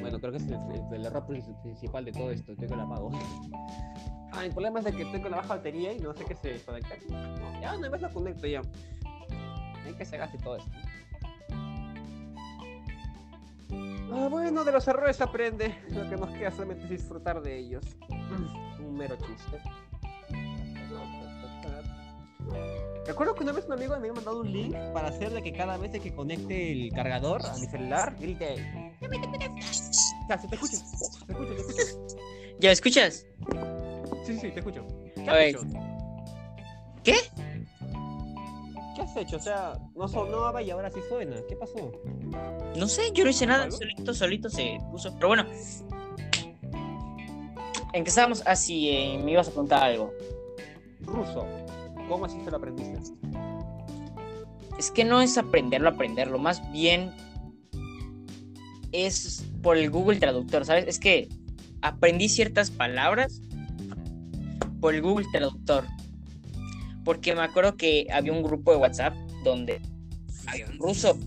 [0.00, 0.46] Bueno, creo que es
[0.92, 3.10] el, error principal de todo esto, que lo apago.
[4.34, 6.48] Ah, el problema es de que tengo la baja batería y no sé qué se
[6.54, 6.96] desconecta.
[7.60, 8.62] Ya, una vez lo conecto ya.
[9.84, 10.70] Hay que se gaste todo esto.
[14.12, 15.74] Ah, bueno, de los errores aprende.
[15.90, 17.84] Lo que nos queda solamente es disfrutar de ellos.
[18.78, 19.58] Un mero chiste.
[23.06, 25.76] Recuerdo que una vez un amigo me había mandado un link para hacerle que cada
[25.76, 28.56] vez que conecte el cargador a mi celular, grite.
[30.28, 30.76] Ya, se te escucha.
[31.26, 32.16] Te escucho, te escucho.
[32.60, 33.26] ¿Ya escuchas?
[34.24, 34.86] Sí, sí, te escucho.
[35.14, 35.48] ¿Qué A has ver.
[35.48, 35.60] hecho?
[39.02, 39.36] ¿Qué has hecho?
[39.36, 41.36] O sea, no sonaba y ahora sí suena.
[41.48, 41.92] ¿Qué pasó?
[42.76, 43.76] No sé, yo no hice nada, ¿Algo?
[43.76, 45.12] solito, solito se puso.
[45.14, 45.44] Pero bueno.
[47.92, 48.42] ¿En qué estábamos?
[48.46, 50.12] Ah, sí, eh, me ibas a preguntar algo.
[51.00, 51.46] Ruso.
[52.08, 53.12] ¿Cómo así se lo aprendiste?
[54.78, 57.12] Es que no es aprenderlo, aprenderlo, más bien
[58.92, 60.86] es por el Google Traductor, ¿sabes?
[60.86, 61.28] Es que
[61.82, 63.40] aprendí ciertas palabras
[64.80, 65.84] por el Google Traductor.
[67.04, 69.80] Porque me acuerdo que había un grupo de WhatsApp donde
[70.46, 71.18] había un ruso.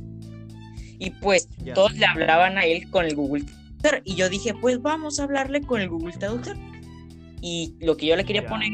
[1.00, 1.74] Y pues Ya.
[1.74, 3.44] todos le hablaban a él con el Google
[3.82, 4.02] Traductor.
[4.06, 6.56] Y yo dije, pues vamos a hablarle con el Google Traductor.
[7.42, 8.50] Y lo que yo le quería Ya.
[8.50, 8.72] poner,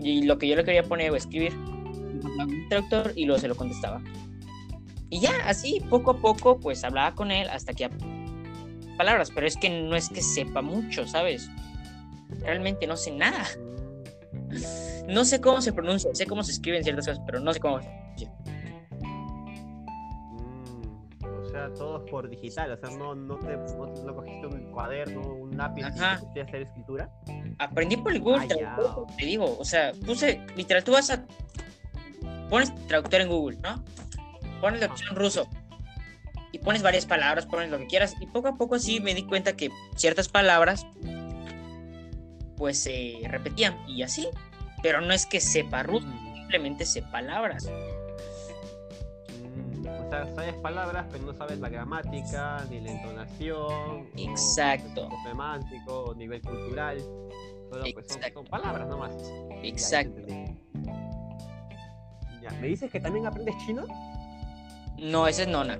[0.00, 1.52] y lo que yo le quería poner o escribir,
[2.22, 4.02] Google Traductor y luego se lo contestaba.
[5.10, 7.88] Y ya, así, poco a poco, pues hablaba con él hasta que
[8.96, 11.48] palabras, pero es que no es que sepa mucho, ¿sabes?
[12.40, 13.44] Realmente no sé nada.
[15.08, 17.78] No sé cómo se pronuncia, sé cómo se escriben ciertas cosas, pero no sé cómo.
[19.00, 22.72] mm, o sea, todo es por digital.
[22.72, 25.84] O sea, no, no, te, no, no cogiste un cuaderno, un lápiz
[26.34, 27.10] y hacer escritura.
[27.58, 31.24] Aprendí por el Google Ah, Traductor, te digo, o sea, puse, literal, tú vas a,
[32.50, 33.82] pones traductor en Google, ¿no?
[34.60, 35.48] Pones la opción ruso
[36.52, 39.24] y pones varias palabras, pones lo que quieras y poco a poco así me di
[39.24, 40.86] cuenta que ciertas palabras
[42.56, 44.28] pues se repetían y así,
[44.86, 47.68] pero no es que sepa ruso, Mm, simplemente sé palabras.
[49.42, 53.56] mm, o sea, sabes palabras, pero no sabes la gramática, ni la entonación.
[53.66, 55.08] o Exacto.
[55.08, 57.00] proceso semántico, o nivel cultural.
[57.00, 59.12] Solo pues son, son palabras nomás.
[59.64, 60.20] Exacto.
[62.40, 63.86] Ya, ¿Me dices que también aprendes chino?
[64.98, 65.78] No, esa es nona.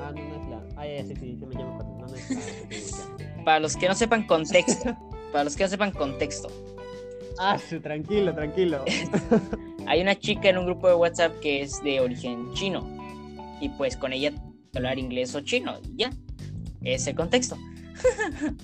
[0.00, 0.62] Ah, no, no es la.
[0.76, 1.78] Ah, ya, sí, sí, se me llama.
[1.84, 3.44] No, no es la.
[3.44, 4.96] Para los que no sepan contexto,
[5.34, 6.48] para los que no sepan contexto,
[7.40, 8.84] Ah, sí, tranquilo, tranquilo.
[9.88, 12.88] hay una chica en un grupo de WhatsApp que es de origen chino
[13.60, 14.32] y pues con ella
[14.76, 16.12] hablar inglés o chino y ya,
[16.82, 17.58] es el contexto.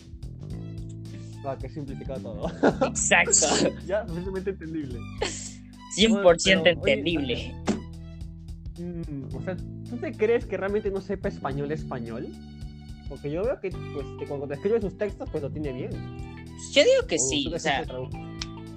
[1.43, 2.53] Ah, que simplificado todo.
[2.87, 3.47] Exacto,
[3.87, 5.01] ya, suficientemente entendible.
[5.97, 7.55] 100% Pero, oye, entendible.
[8.79, 9.57] Mm, o sea,
[9.89, 12.29] ¿tú te crees que realmente no sepa español español?
[13.09, 15.91] Porque yo veo que pues, que cuando te escribe sus textos, pues lo tiene bien.
[16.73, 17.85] Yo digo que O sí, o sea,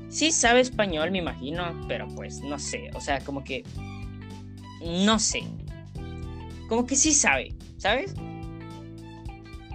[0.09, 3.63] sí sabe español, me imagino, pero pues no sé, o sea, como que
[5.05, 5.43] no sé.
[6.69, 8.15] Como que sí sabe, ¿sabes?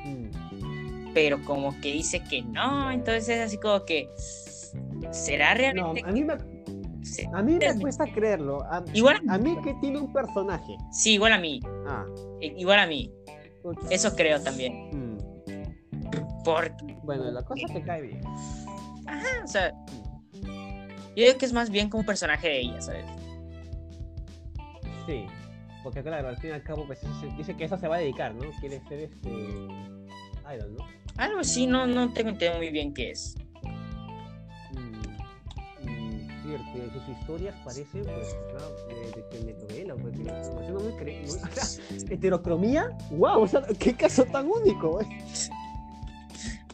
[0.05, 1.13] Mm.
[1.15, 4.09] Pero como que dice que no, entonces es así como que
[5.13, 6.03] ¿será No, realmente?
[6.05, 6.35] a mí me,
[7.03, 8.63] Sí, a mí me cuesta creerlo.
[8.65, 10.77] A, Igual- a mí que tiene un personaje.
[10.93, 12.05] sí, igual a mí, Ah.
[12.41, 13.11] i- igual a mí.
[13.91, 14.91] Eso creo también.
[14.93, 15.08] Mm.
[17.03, 18.21] Bueno, la cosa que cae bien.
[19.45, 19.73] o sea,
[20.33, 23.05] yo digo que es más bien como un personaje de ella, ¿sabes?
[25.07, 25.27] Sí.
[25.83, 27.01] Porque claro, al fin y al cabo, pues
[27.39, 28.43] dice- que eso se va a dedicar, ¿no?
[28.61, 29.29] Quiere ser este.
[29.31, 30.85] Idol, ¿no?
[31.17, 33.37] Algo así, no, no tengo entendido muy bien qué es.
[34.73, 38.37] Mm, mm, cierto, sus historias parecen pues
[38.89, 41.85] de, de telenovela, pues, de información muy cre- muy- o sea,
[42.15, 45.01] heterocromía, wow, o sea, qué caso tan único.
[45.01, 45.07] eh.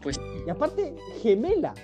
[0.05, 1.75] Pues- y aparte gemela,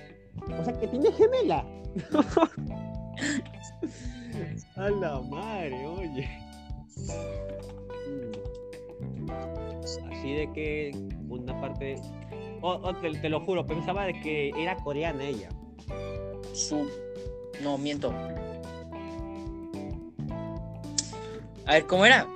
[0.60, 1.64] o sea que tiene gemela.
[4.76, 6.28] A la madre, oye.
[10.12, 10.92] Así de que
[11.28, 11.96] una parte,
[12.60, 15.48] oh, oh, te, te lo juro, pensaba de que era coreana ella.
[16.52, 16.86] Su.
[17.62, 18.12] No, miento.
[21.66, 22.26] A ver, ¿cómo era?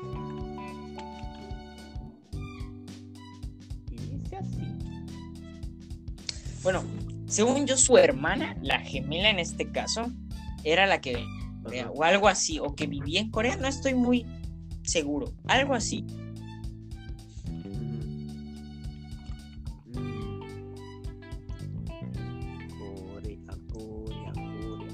[6.64, 6.82] Bueno,
[7.26, 10.10] según yo, su hermana, la gemela en este caso,
[10.64, 11.22] era la que
[11.62, 14.24] Corea, o algo así, o que vivía en Corea, no estoy muy
[14.82, 16.06] seguro, algo así.
[22.78, 23.38] Corea,
[23.70, 24.92] Corea, Corea.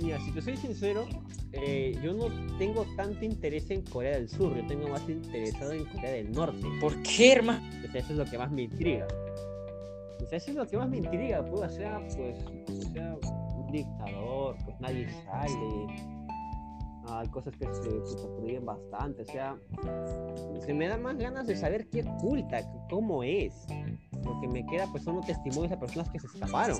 [0.00, 1.08] Mira, si te soy sincero,
[1.52, 2.26] eh, yo no
[2.58, 6.66] tengo tanto interés en Corea del Sur, yo tengo más interesado en Corea del Norte.
[6.80, 7.60] ¿Por qué, hermano?
[7.92, 9.06] Eso es lo que más me intriga.
[10.30, 13.16] Eso es lo que más me intriga, pues, o sea, pues, o sea,
[13.56, 15.86] un dictador, pues nadie sale.
[17.08, 19.56] Hay cosas que se, se bastante, o sea,
[20.64, 23.66] se me da más ganas de saber qué oculta, cómo es.
[24.22, 26.78] Porque me queda, pues, solo testimonios de personas que se escaparon.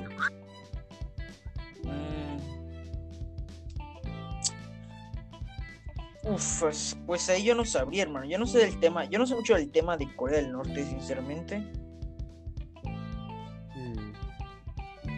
[6.25, 8.27] Uf, pues, pues ahí yo no sabría, hermano.
[8.27, 10.85] Yo no sé del tema, yo no sé mucho del tema de Corea del Norte,
[10.85, 11.62] sinceramente.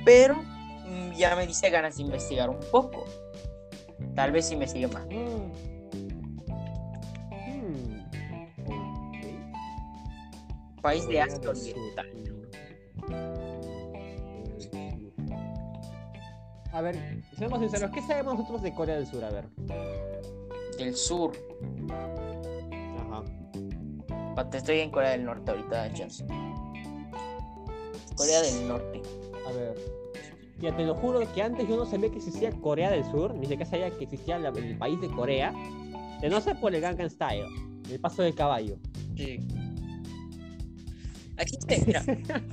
[0.04, 3.04] pero mm, ya me dice ganas de investigar un poco.
[4.14, 5.06] Tal vez investigue más.
[5.06, 5.72] Mm.
[10.80, 11.38] País de Asia.
[11.48, 12.06] Oriental.
[16.72, 19.24] A ver, seamos sinceros, ¿qué sabemos nosotros de Corea del Sur?
[19.24, 19.44] A ver.
[20.84, 21.32] Del sur.
[22.98, 24.50] Ajá.
[24.50, 26.24] Te estoy en Corea del Norte ahorita, chance.
[28.16, 29.02] Corea del Norte.
[29.48, 29.74] A ver.
[30.60, 33.46] Ya te lo juro que antes yo no sabía que existía Corea del Sur, ni
[33.46, 35.52] siquiera sabía que existía la- el país de Corea.
[36.20, 37.46] De no ser por el Gangnam Style,
[37.90, 38.76] el paso del caballo.
[39.16, 39.38] Sí.
[41.36, 42.02] Aquí te, mira,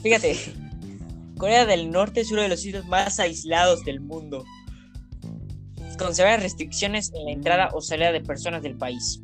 [0.01, 0.35] fíjate.
[1.37, 4.43] Corea del Norte es uno de los sitios más aislados del mundo.
[5.99, 9.21] Con severas restricciones en la entrada o salida de personas del país.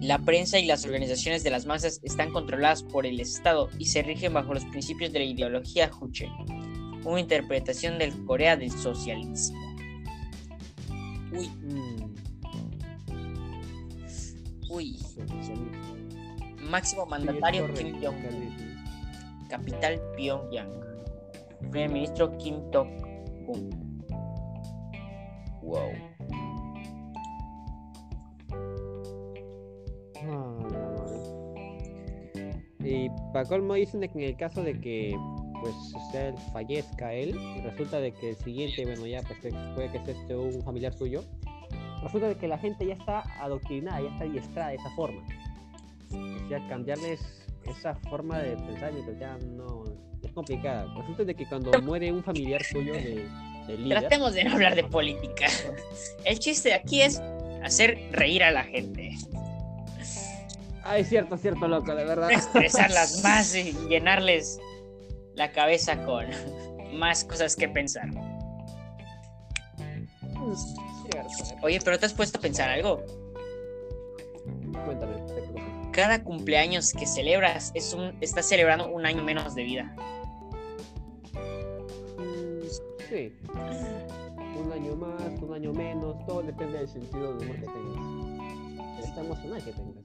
[0.00, 4.00] La prensa y las organizaciones de las masas están controladas por el Estado y se
[4.02, 6.28] rigen bajo los principios de la ideología Juche,
[7.04, 9.58] una interpretación del Corea del socialismo.
[11.32, 12.14] Uy, Mm,
[14.70, 14.98] uy.
[16.62, 18.22] Máximo mandatario Kim Jong-un.
[18.22, 19.48] socialismo.
[19.48, 20.70] Capital Pyongyang.
[21.70, 23.87] Primer ministro Kim Tok-un.
[25.68, 25.92] Wow.
[32.80, 35.14] Y para colmo dicen que en el caso de que
[35.60, 35.74] pues
[36.52, 39.38] fallezca él, resulta de que el siguiente, bueno ya pues
[39.74, 41.22] puede que sea este un familiar suyo,
[42.02, 45.20] resulta de que la gente ya está adoctrinada, ya está adiestrada de esa forma.
[46.10, 47.20] O sea, cambiarles
[47.66, 49.84] esa forma de pensamiento ya no
[50.22, 50.86] es complicada.
[50.96, 53.26] Resulta de que cuando muere un familiar suyo de,
[53.88, 55.46] Tratemos de no hablar de política.
[56.24, 57.20] El chiste de aquí es
[57.62, 59.10] hacer reír a la gente.
[60.96, 62.30] es cierto, es cierto, loco, de verdad.
[62.30, 64.58] Estresarlas más y llenarles
[65.34, 66.26] la cabeza con
[66.92, 68.08] más cosas que pensar.
[71.10, 71.56] Cierto.
[71.62, 73.04] Oye, pero te has puesto a pensar algo.
[74.84, 75.14] Cuéntame.
[75.92, 79.94] Cada cumpleaños que celebras es un, estás celebrando un año menos de vida.
[83.08, 83.32] Sí.
[83.54, 88.98] Un año más, un año menos, todo depende del sentido de humor que tengas.
[88.98, 90.04] El estado emocional que tengas.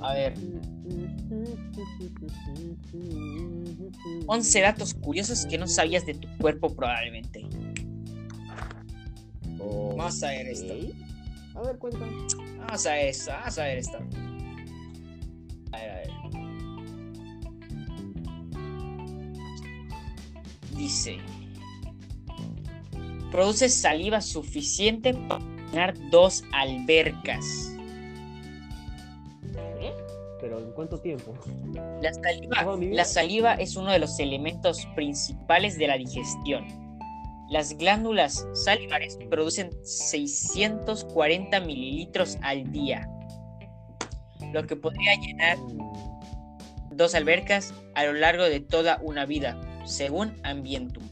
[0.00, 0.34] A ver.
[4.26, 7.44] 11 datos curiosos que no sabías de tu cuerpo probablemente.
[9.58, 10.74] Vamos a ver esto.
[11.54, 12.06] A ver, cuenta.
[12.58, 13.30] Vamos a ver esto.
[13.30, 13.98] Vamos a ver esto.
[15.72, 16.23] A ver, a ver.
[20.76, 21.18] Dice.
[23.30, 27.70] Produce saliva suficiente para llenar dos albercas.
[30.40, 31.32] Pero ¿en cuánto tiempo?
[32.02, 36.66] La saliva es uno de los elementos principales de la digestión.
[37.48, 43.08] Las glándulas salivares producen 640 mililitros al día,
[44.52, 50.34] lo que podría llenar Mm, dos albercas a lo largo de toda una vida, según
[50.42, 51.04] Ambientum.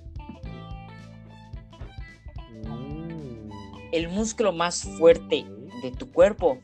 [2.65, 3.51] mm.
[3.93, 5.45] El músculo más fuerte
[5.83, 6.59] de tu cuerpo,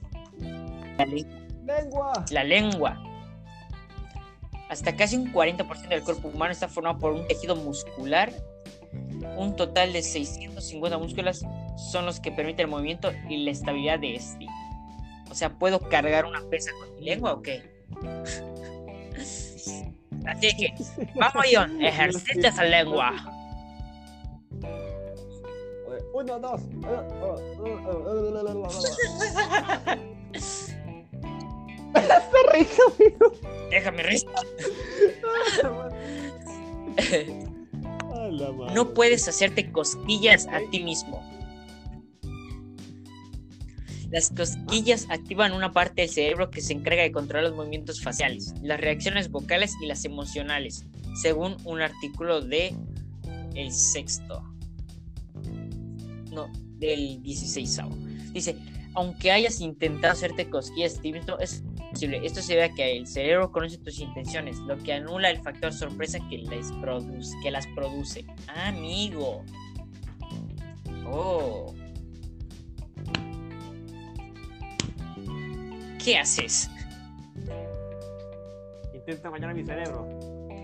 [0.97, 1.27] la, le-
[1.67, 2.25] ¡Lengua!
[2.31, 3.03] la lengua.
[4.71, 8.33] Hasta casi un 40% del cuerpo humano está formado por un tejido muscular.
[9.37, 11.45] Un total de 650 músculos
[11.91, 14.47] son los que permiten el movimiento y la estabilidad de este.
[15.31, 17.63] O sea, ¿puedo cargar una pesa con mi lengua o qué?
[20.29, 20.75] Así que,
[21.15, 23.15] vamos John, ejercita esa lengua.
[26.13, 26.61] Uno, dos.
[32.53, 33.33] Rico, amigo.
[33.71, 34.27] Déjame risa.
[38.13, 38.75] A la madre.
[38.75, 41.23] No puedes hacerte cosquillas a ti mismo.
[44.11, 48.55] Las cosquillas activan una parte del cerebro que se encarga de controlar los movimientos faciales,
[48.63, 50.87] las reacciones vocales y las emocionales,
[51.21, 52.75] según un artículo de
[53.55, 54.43] El Sexto.
[56.33, 57.81] No, del 16.
[58.33, 58.57] Dice,
[58.95, 62.21] aunque hayas intentado hacerte cosquillas ti es posible.
[62.25, 65.73] Esto se debe a que el cerebro conoce tus intenciones, lo que anula el factor
[65.73, 66.73] sorpresa que, les
[67.43, 68.25] que las produce.
[68.49, 69.45] Amigo.
[71.07, 71.75] Oh.
[76.03, 76.71] ¿Qué haces?
[78.95, 80.07] Intenta engañar a mi cerebro.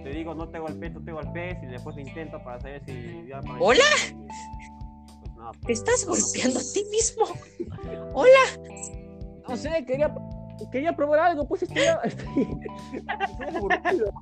[0.03, 3.26] Te digo, no te golpees, no te golpees, y después lo intento para saber si.
[3.28, 3.85] ya para- ¿Hola?
[5.20, 7.24] Pues nada, ¿Te estás golpeando a ti mismo?
[8.12, 8.41] Hola.
[9.49, 10.14] No sé, quería.
[10.70, 12.49] quería probar algo, pues estoy, estoy,
[13.30, 14.12] estoy aburrido.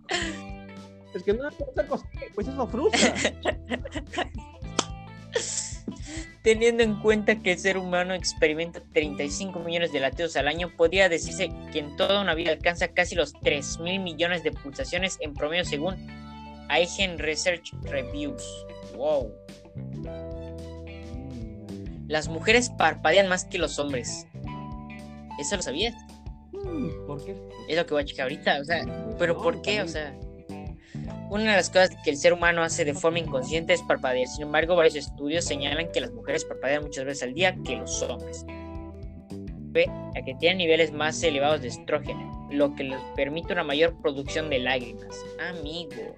[1.15, 3.15] Es que no otra cosa, pues eso frustra.
[6.43, 11.09] Teniendo en cuenta que el ser humano experimenta 35 millones de latidos al año, podría
[11.09, 15.35] decirse que en toda una vida alcanza casi los 3 mil millones de pulsaciones en
[15.35, 15.95] promedio según
[16.69, 18.43] Eigen Research Reviews.
[18.97, 19.33] Wow.
[22.09, 24.27] Las mujeres parpadean más que los hombres.
[25.39, 25.95] ¿Eso lo sabías?
[27.07, 27.37] ¿Por qué?
[27.69, 28.61] Es lo que voy a checar ahorita.
[28.61, 28.85] O sea,
[29.19, 29.81] ¿pero por qué?
[29.81, 30.13] O sea,
[31.33, 34.27] una de las cosas que el ser humano hace de forma inconsciente es parpadear.
[34.29, 38.03] Sin embargo, varios estudios señalan que las mujeres parpadean muchas veces al día que los
[38.03, 38.45] hombres.
[40.15, 44.51] A que tienen niveles más elevados de estrógeno, lo que les permite una mayor producción
[44.51, 45.17] de lágrimas.
[45.59, 46.15] Amigo.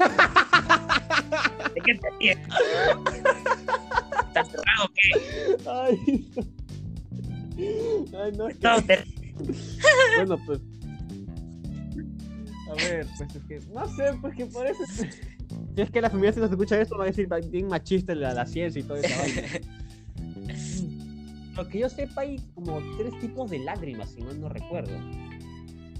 [1.74, 2.30] ¿De qué te?
[4.26, 5.10] ¿Estás drogado o qué?
[5.70, 5.98] Ay.
[8.20, 8.48] Ay, no.
[8.48, 9.04] que- No, te-
[10.16, 10.58] Bueno, pues.
[12.70, 13.60] A ver, pues es que.
[13.72, 14.84] No sé, pues que parece.
[15.74, 18.32] Si es que la familia si nos escucha esto, va a decir bien machista la,
[18.34, 19.08] la ciencia y todo eso.
[21.56, 24.92] Lo que yo sepa, hay como tres tipos de lágrimas, si mal no recuerdo.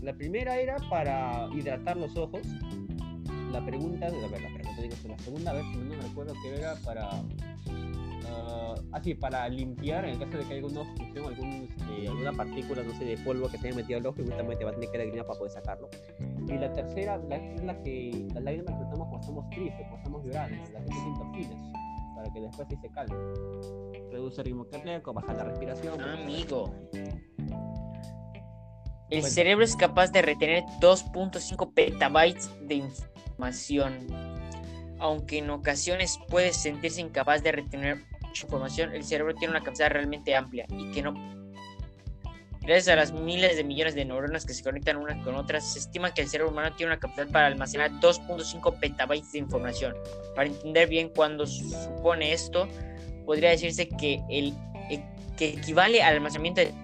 [0.02, 2.42] La primera era para hidratar los ojos.
[3.52, 6.54] La pregunta, a ver, la pregunta, digo, la segunda vez, si mal no recuerdo que
[6.56, 7.10] era para
[8.30, 12.32] ah, así para limpiar en el caso de que haya alguna obstrucción, algún, este, alguna
[12.32, 14.74] partícula, no sé, de polvo que se haya metido al ojo y justamente va a
[14.74, 15.88] tener que lagrimear para poder sacarlo.
[16.46, 19.96] Y la tercera la, es la que la lágrima que notamos cuando estamos tristes, cuando
[19.96, 21.72] estamos llorando, la que se endorfinas,
[22.16, 23.14] para que después sí se calme.
[24.10, 26.00] Reduce el ritmo cardíaco, baja la respiración.
[26.00, 26.74] Amigo.
[29.10, 34.06] El cerebro es capaz de retener 2.5 petabytes de información.
[35.00, 40.34] Aunque en ocasiones puede sentirse incapaz de retener información, el cerebro tiene una capacidad realmente
[40.34, 41.14] amplia y que no.
[42.62, 45.78] Gracias a las miles de millones de neuronas que se conectan unas con otras, se
[45.78, 49.94] estima que el cerebro humano tiene una capacidad para almacenar 2.5 petabytes de información.
[50.36, 52.68] Para entender bien cuándo supone esto,
[53.24, 54.54] podría decirse que el
[54.90, 55.02] e-
[55.36, 56.74] que equivale al almacenamiento de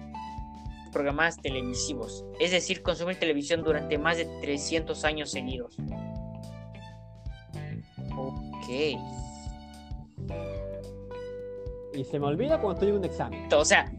[0.91, 5.77] programas televisivos, es decir, consumir televisión durante más de 300 años seguidos.
[8.17, 8.97] Ok.
[11.97, 13.47] Y se me olvida cuando estoy en un examen.
[13.53, 13.91] O sea,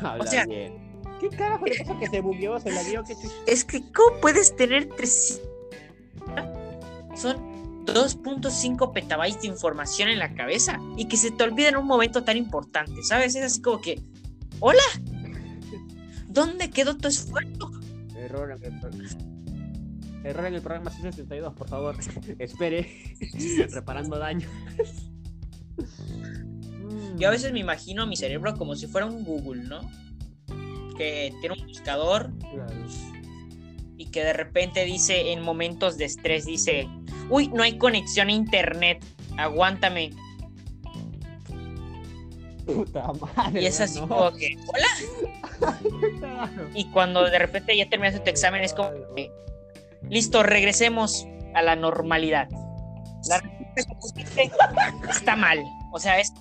[0.00, 0.82] Habla sea- bien.
[1.20, 3.02] ¿Qué carajo le pasa que se bugueó, se la dio?
[3.04, 3.14] ¿Qué
[3.46, 5.40] es que ¿cómo puedes tener 300?
[7.14, 11.86] Son 2.5 petabytes de información en la cabeza y que se te olvida en un
[11.86, 13.34] momento tan importante, ¿sabes?
[13.36, 14.00] Es así como que,
[14.60, 14.82] hola,
[16.28, 17.70] ¿dónde quedó tu esfuerzo?
[18.16, 18.90] Error en el, pro-
[20.24, 21.96] Error en el programa 672, por favor.
[22.38, 23.16] Espere.
[23.70, 24.48] Reparando daño.
[27.16, 29.80] Yo a veces me imagino a mi cerebro como si fuera un Google, ¿no?
[30.96, 32.72] Que tiene un buscador Claro.
[33.96, 36.88] y que de repente dice en momentos de estrés, dice,
[37.30, 39.04] uy, no hay conexión a internet,
[39.36, 40.10] aguántame.
[42.66, 43.62] Puta madre.
[43.62, 44.08] Y es así no.
[44.08, 45.74] como que, hola.
[46.18, 46.70] Claro.
[46.74, 49.30] Y cuando de repente ya terminaste tu examen es como, que,
[50.08, 52.48] listo, regresemos a la normalidad.
[53.28, 53.40] La
[53.76, 54.20] respuesta
[55.10, 55.62] está mal.
[55.92, 56.32] O sea, es,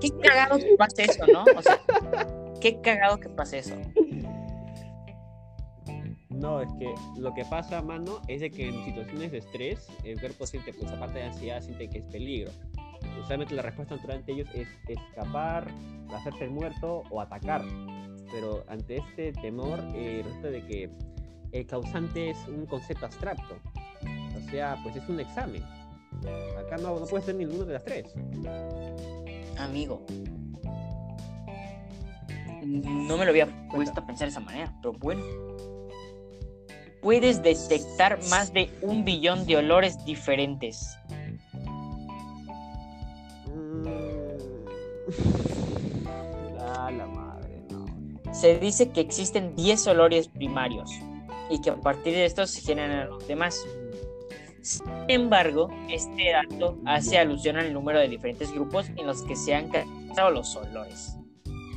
[0.00, 1.44] qué cagado que pase eso, ¿no?
[1.56, 1.80] O sea,
[2.60, 3.76] qué cagado que pase eso.
[6.30, 10.18] No, es que lo que pasa, mano, es de que en situaciones de estrés, el
[10.18, 12.50] cuerpo siente, pues aparte de ansiedad, siente que es peligro.
[13.22, 15.68] Usualmente la respuesta natural ante ellos es escapar,
[16.14, 17.62] hacerse el muerto o atacar.
[18.32, 20.90] Pero ante este temor, eh, resulta de que
[21.52, 23.56] el causante es un concepto abstracto.
[24.36, 25.62] O sea, pues es un examen.
[26.58, 28.12] Acá no, no puede ser ninguno de las tres.
[29.58, 30.04] Amigo.
[32.64, 35.22] No me lo había puesto a pensar de esa manera, pero bueno.
[37.02, 40.96] Puedes detectar más de un billón de olores diferentes.
[43.46, 43.84] Mm.
[46.76, 47.86] Ah, la madre, no.
[48.34, 50.90] Se dice que existen 10 olores primarios
[51.50, 53.64] y que a partir de estos se generan los demás.
[54.64, 59.54] Sin embargo, este dato hace alusión al número de diferentes grupos en los que se
[59.54, 61.18] han caracterizado los olores.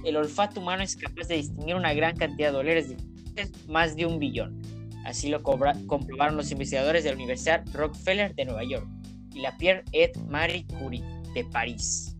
[0.05, 4.05] El olfato humano es capaz de distinguir una gran cantidad de olores diferentes, más de
[4.05, 4.61] un billón.
[5.03, 8.87] Así lo comprobaron los investigadores de la Universidad Rockefeller de Nueva York
[9.33, 12.15] y la Pierre et Marie Curie de París.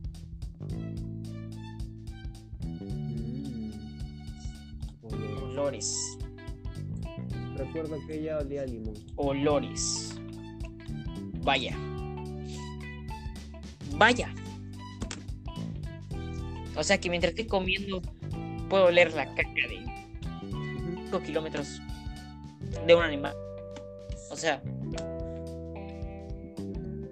[5.46, 6.18] Olores,
[7.56, 8.96] Recuerdo que ella olía a limón.
[9.16, 10.18] olores.
[11.48, 11.74] Vaya.
[13.96, 14.28] Vaya.
[16.76, 18.02] O sea que mientras estoy comiendo
[18.70, 19.80] puedo oler la caca de
[21.06, 21.82] 5 kilómetros
[22.86, 23.34] de un animal.
[24.30, 24.62] O sea,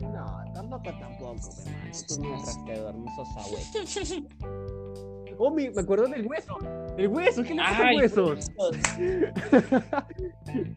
[0.02, 1.92] No, tampoco, tampoco, hermano.
[2.08, 4.28] Tú no rastreador, no sos abuelo.
[5.38, 6.58] Oh, mi- me acuerdo del hueso.
[6.98, 8.36] El hueso, ¿qué le pasa al hueso?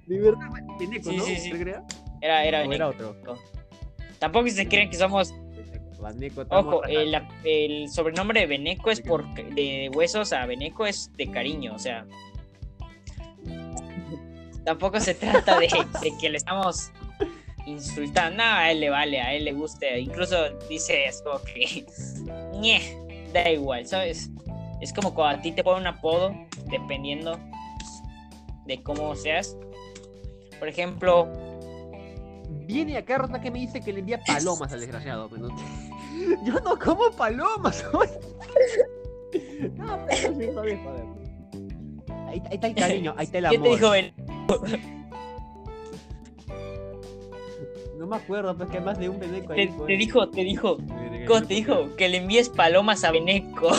[0.07, 0.49] De verdad,
[0.79, 1.25] Beneco, Sí, ¿no?
[1.25, 1.51] sí, sí.
[1.53, 1.85] ¿Se crea?
[2.21, 3.17] Era, era ¿O era otro?
[4.19, 5.33] Tampoco se creen que somos.
[6.51, 11.75] Ojo, el, el sobrenombre de Beneco es por de huesos a Beneco es de cariño,
[11.75, 12.07] o sea.
[14.65, 15.67] Tampoco se trata de,
[16.03, 16.93] de que le estamos
[17.67, 18.37] insultando.
[18.39, 19.97] No, a él le vale, a él le gusta.
[19.99, 20.37] Incluso
[20.69, 21.87] dice es como que.
[22.61, 22.81] "Ñe",
[23.33, 24.31] da igual, ¿sabes?
[24.81, 26.33] Es como cuando a ti te ponen un apodo,
[26.71, 27.39] dependiendo
[28.67, 29.57] de cómo seas.
[30.59, 31.29] Por ejemplo,
[32.69, 35.29] Viene acá Rota que me dice que le envía palomas al desgraciado.
[35.31, 35.49] Pero...
[36.45, 37.83] Yo no como palomas.
[39.77, 41.05] no, pero sí, joder, joder.
[42.29, 43.69] Ahí, ahí está el cariño, ahí está el ¿qué amor.
[43.69, 44.13] te dijo Ben?
[47.97, 49.67] No me acuerdo, pues que hay más de un Beneco ahí.
[49.69, 49.99] te pues.
[49.99, 50.77] dijo, te dijo.
[50.77, 51.97] De- de- ¿Cómo te dijo?
[51.97, 53.71] Que le envíes palomas a Beneco.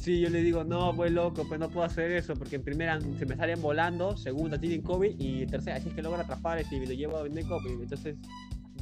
[0.00, 2.98] Sí, yo le digo, no, pues loco, pues no puedo hacer eso, porque en primera
[3.18, 6.86] se me salen volando, segunda tienen COVID y tercera, si es que logra atrapar y
[6.86, 8.16] lo llevo a Beneco, pues, entonces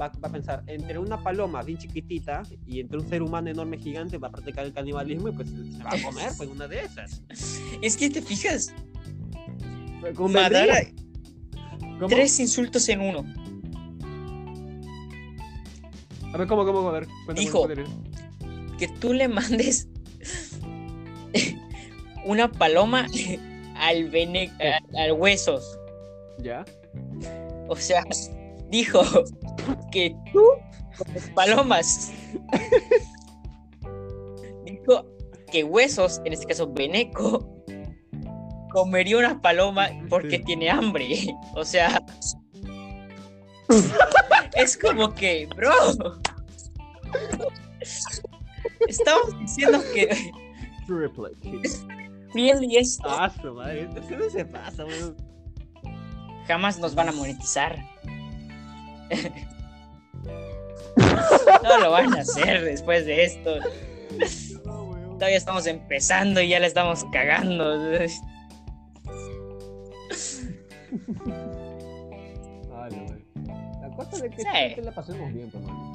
[0.00, 3.78] va, va a pensar, entre una paloma bien chiquitita y entre un ser humano enorme
[3.78, 6.84] gigante va a practicar el canibalismo y pues se va a comer, pues una de
[6.84, 7.20] esas.
[7.82, 8.72] Es que te fijas.
[10.30, 10.86] Madara,
[12.08, 13.24] tres insultos en uno.
[16.32, 16.88] A ver, ¿cómo, cómo?
[16.88, 17.66] A ver, cuéntame, Dijo.
[18.78, 19.88] Que tú le mandes
[22.24, 23.06] una paloma
[23.76, 24.10] al
[25.12, 25.78] huesos.
[26.38, 26.64] ¿Ya?
[27.68, 28.04] O sea,
[28.70, 29.02] dijo
[29.92, 30.42] que tú,
[31.34, 32.12] palomas,
[34.64, 35.04] dijo
[35.50, 37.48] que huesos, en este caso Beneco,
[38.72, 40.44] comería una paloma porque Sí.
[40.44, 41.34] tiene hambre.
[41.54, 42.02] O sea,
[44.54, 45.72] es como que, bro,
[48.86, 50.08] estamos diciendo que
[50.88, 51.62] Triple kill.
[52.34, 55.16] Riel y esto Ah, su madre, ¿qué no se pasa, weón?
[56.46, 57.78] jamás nos van a monetizar.
[61.62, 63.56] No lo van a hacer después de esto.
[64.64, 65.18] No, weón.
[65.18, 67.78] Todavía estamos empezando y ya la estamos cagando.
[67.80, 68.08] Weón.
[73.80, 74.80] La cosa de que, Sí.
[74.82, 75.87] la pasemos bien, pues, mano.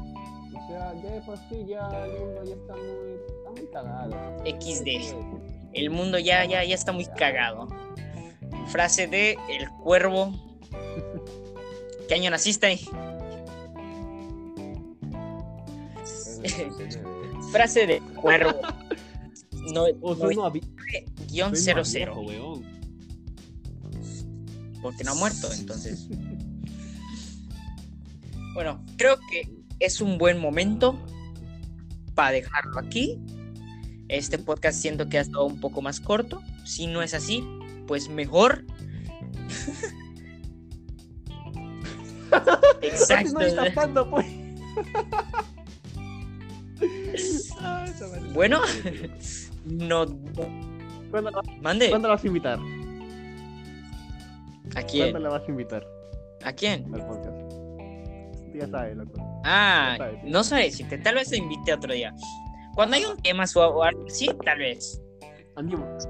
[0.74, 4.15] Ya de por sí ya el mundo ya está muy, está muy cagado.
[4.43, 4.88] XD.
[5.74, 7.67] El mundo ya, ya, ya está muy cagado.
[8.69, 10.34] Frase de El Cuervo.
[12.07, 12.80] ¿Qué año naciste?
[17.51, 18.59] Frase de Cuervo.
[19.74, 20.51] No, no,
[21.30, 21.76] guion soy 00.
[21.76, 22.63] más viejo, weón.
[24.82, 26.07] Porque no ha muerto, entonces.
[28.53, 30.99] Bueno, creo que es un buen momento
[32.15, 33.19] para dejarlo aquí.
[34.07, 36.41] Este podcast siento que ha estado un poco más corto.
[36.65, 37.43] Si no es así,
[37.88, 38.65] pues mejor.
[42.82, 43.39] Exacto.
[43.55, 44.26] Tapando, pues.
[48.34, 48.61] Bueno.
[49.65, 50.05] No.
[51.09, 51.89] ¿Cuándo la, Mande.
[51.89, 52.59] ¿Cuándo la vas a invitar?
[52.59, 52.59] ¿A
[54.74, 55.24] ¿Cuándo quién?
[55.24, 55.88] la vas a invitar
[56.43, 56.93] ¿A quién?
[56.93, 57.38] al podcast?
[58.53, 59.32] Ya sabes, loco.
[59.44, 60.98] Ah, no sé decirte.
[60.98, 62.14] Tal vez te invite otro día.
[62.76, 65.02] Cuando hay un tema suave o algo así, tal vez.
[65.56, 66.06] Anímate,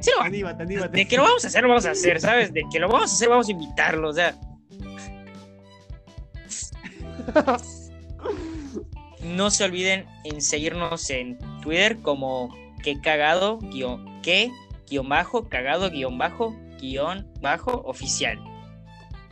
[0.00, 0.96] Sí, lo- anímate, anímate.
[0.96, 2.52] De que lo vamos a hacer, lo vamos a hacer, ¿sabes?
[2.52, 4.34] De que lo vamos a hacer, vamos a invitarlo, o sea.
[9.22, 14.50] No se olviden en seguirnos en Twitter como que cagado, guion, que,
[14.88, 18.38] guion bajo, cagado, guion bajo, guion bajo, oficial.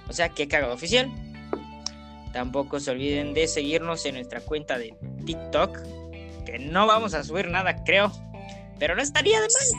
[0.09, 1.11] O sea, que cagado oficial.
[2.35, 5.79] Tampoco se olviden de seguirnos en nuestra cuenta de TikTok,
[6.45, 8.11] que no vamos a subir nada, creo,
[8.81, 9.73] pero no estaría de más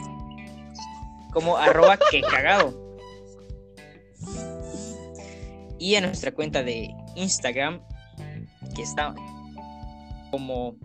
[1.34, 2.74] como arroba que cagado.
[5.78, 7.82] Y en nuestra cuenta de Instagram,
[8.74, 9.14] que está
[10.30, 10.76] como...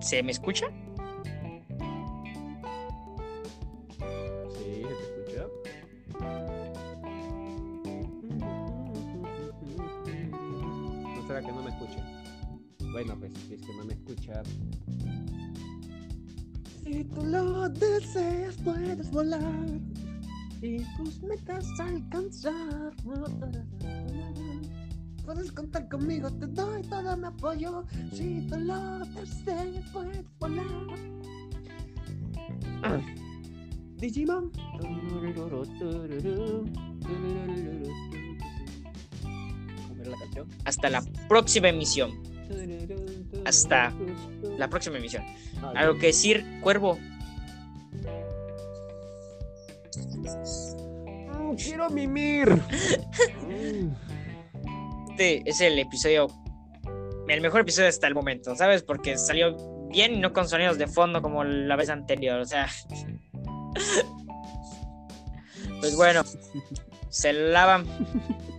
[0.00, 0.66] ¿Se me escucha?
[11.42, 12.02] ¿No será que no me escuche?
[12.92, 14.42] Bueno, pues si es que no me escucha.
[16.84, 19.66] Si tú lo deseas, puedes volar
[20.60, 22.92] y tus metas alcanzar.
[25.24, 27.84] puedes contar conmigo, te doy todo mi apoyo.
[28.12, 30.66] Si tú lo deseas, puedes volar.
[33.96, 34.50] Digimon.
[40.64, 42.22] Hasta la próxima emisión.
[43.44, 43.92] Hasta
[44.58, 45.24] La próxima emisión.
[45.74, 46.98] ¿Algo que decir, Cuervo?
[51.38, 52.48] Mm, Quiero mimir.
[55.10, 56.26] Este es el episodio,
[57.28, 58.82] el mejor episodio hasta el momento, ¿sabes?
[58.82, 59.54] Porque salió
[59.90, 62.68] bien y no con sonidos de fondo como la vez anterior, o sea.
[65.80, 66.22] Pues bueno,
[67.08, 67.84] se lavan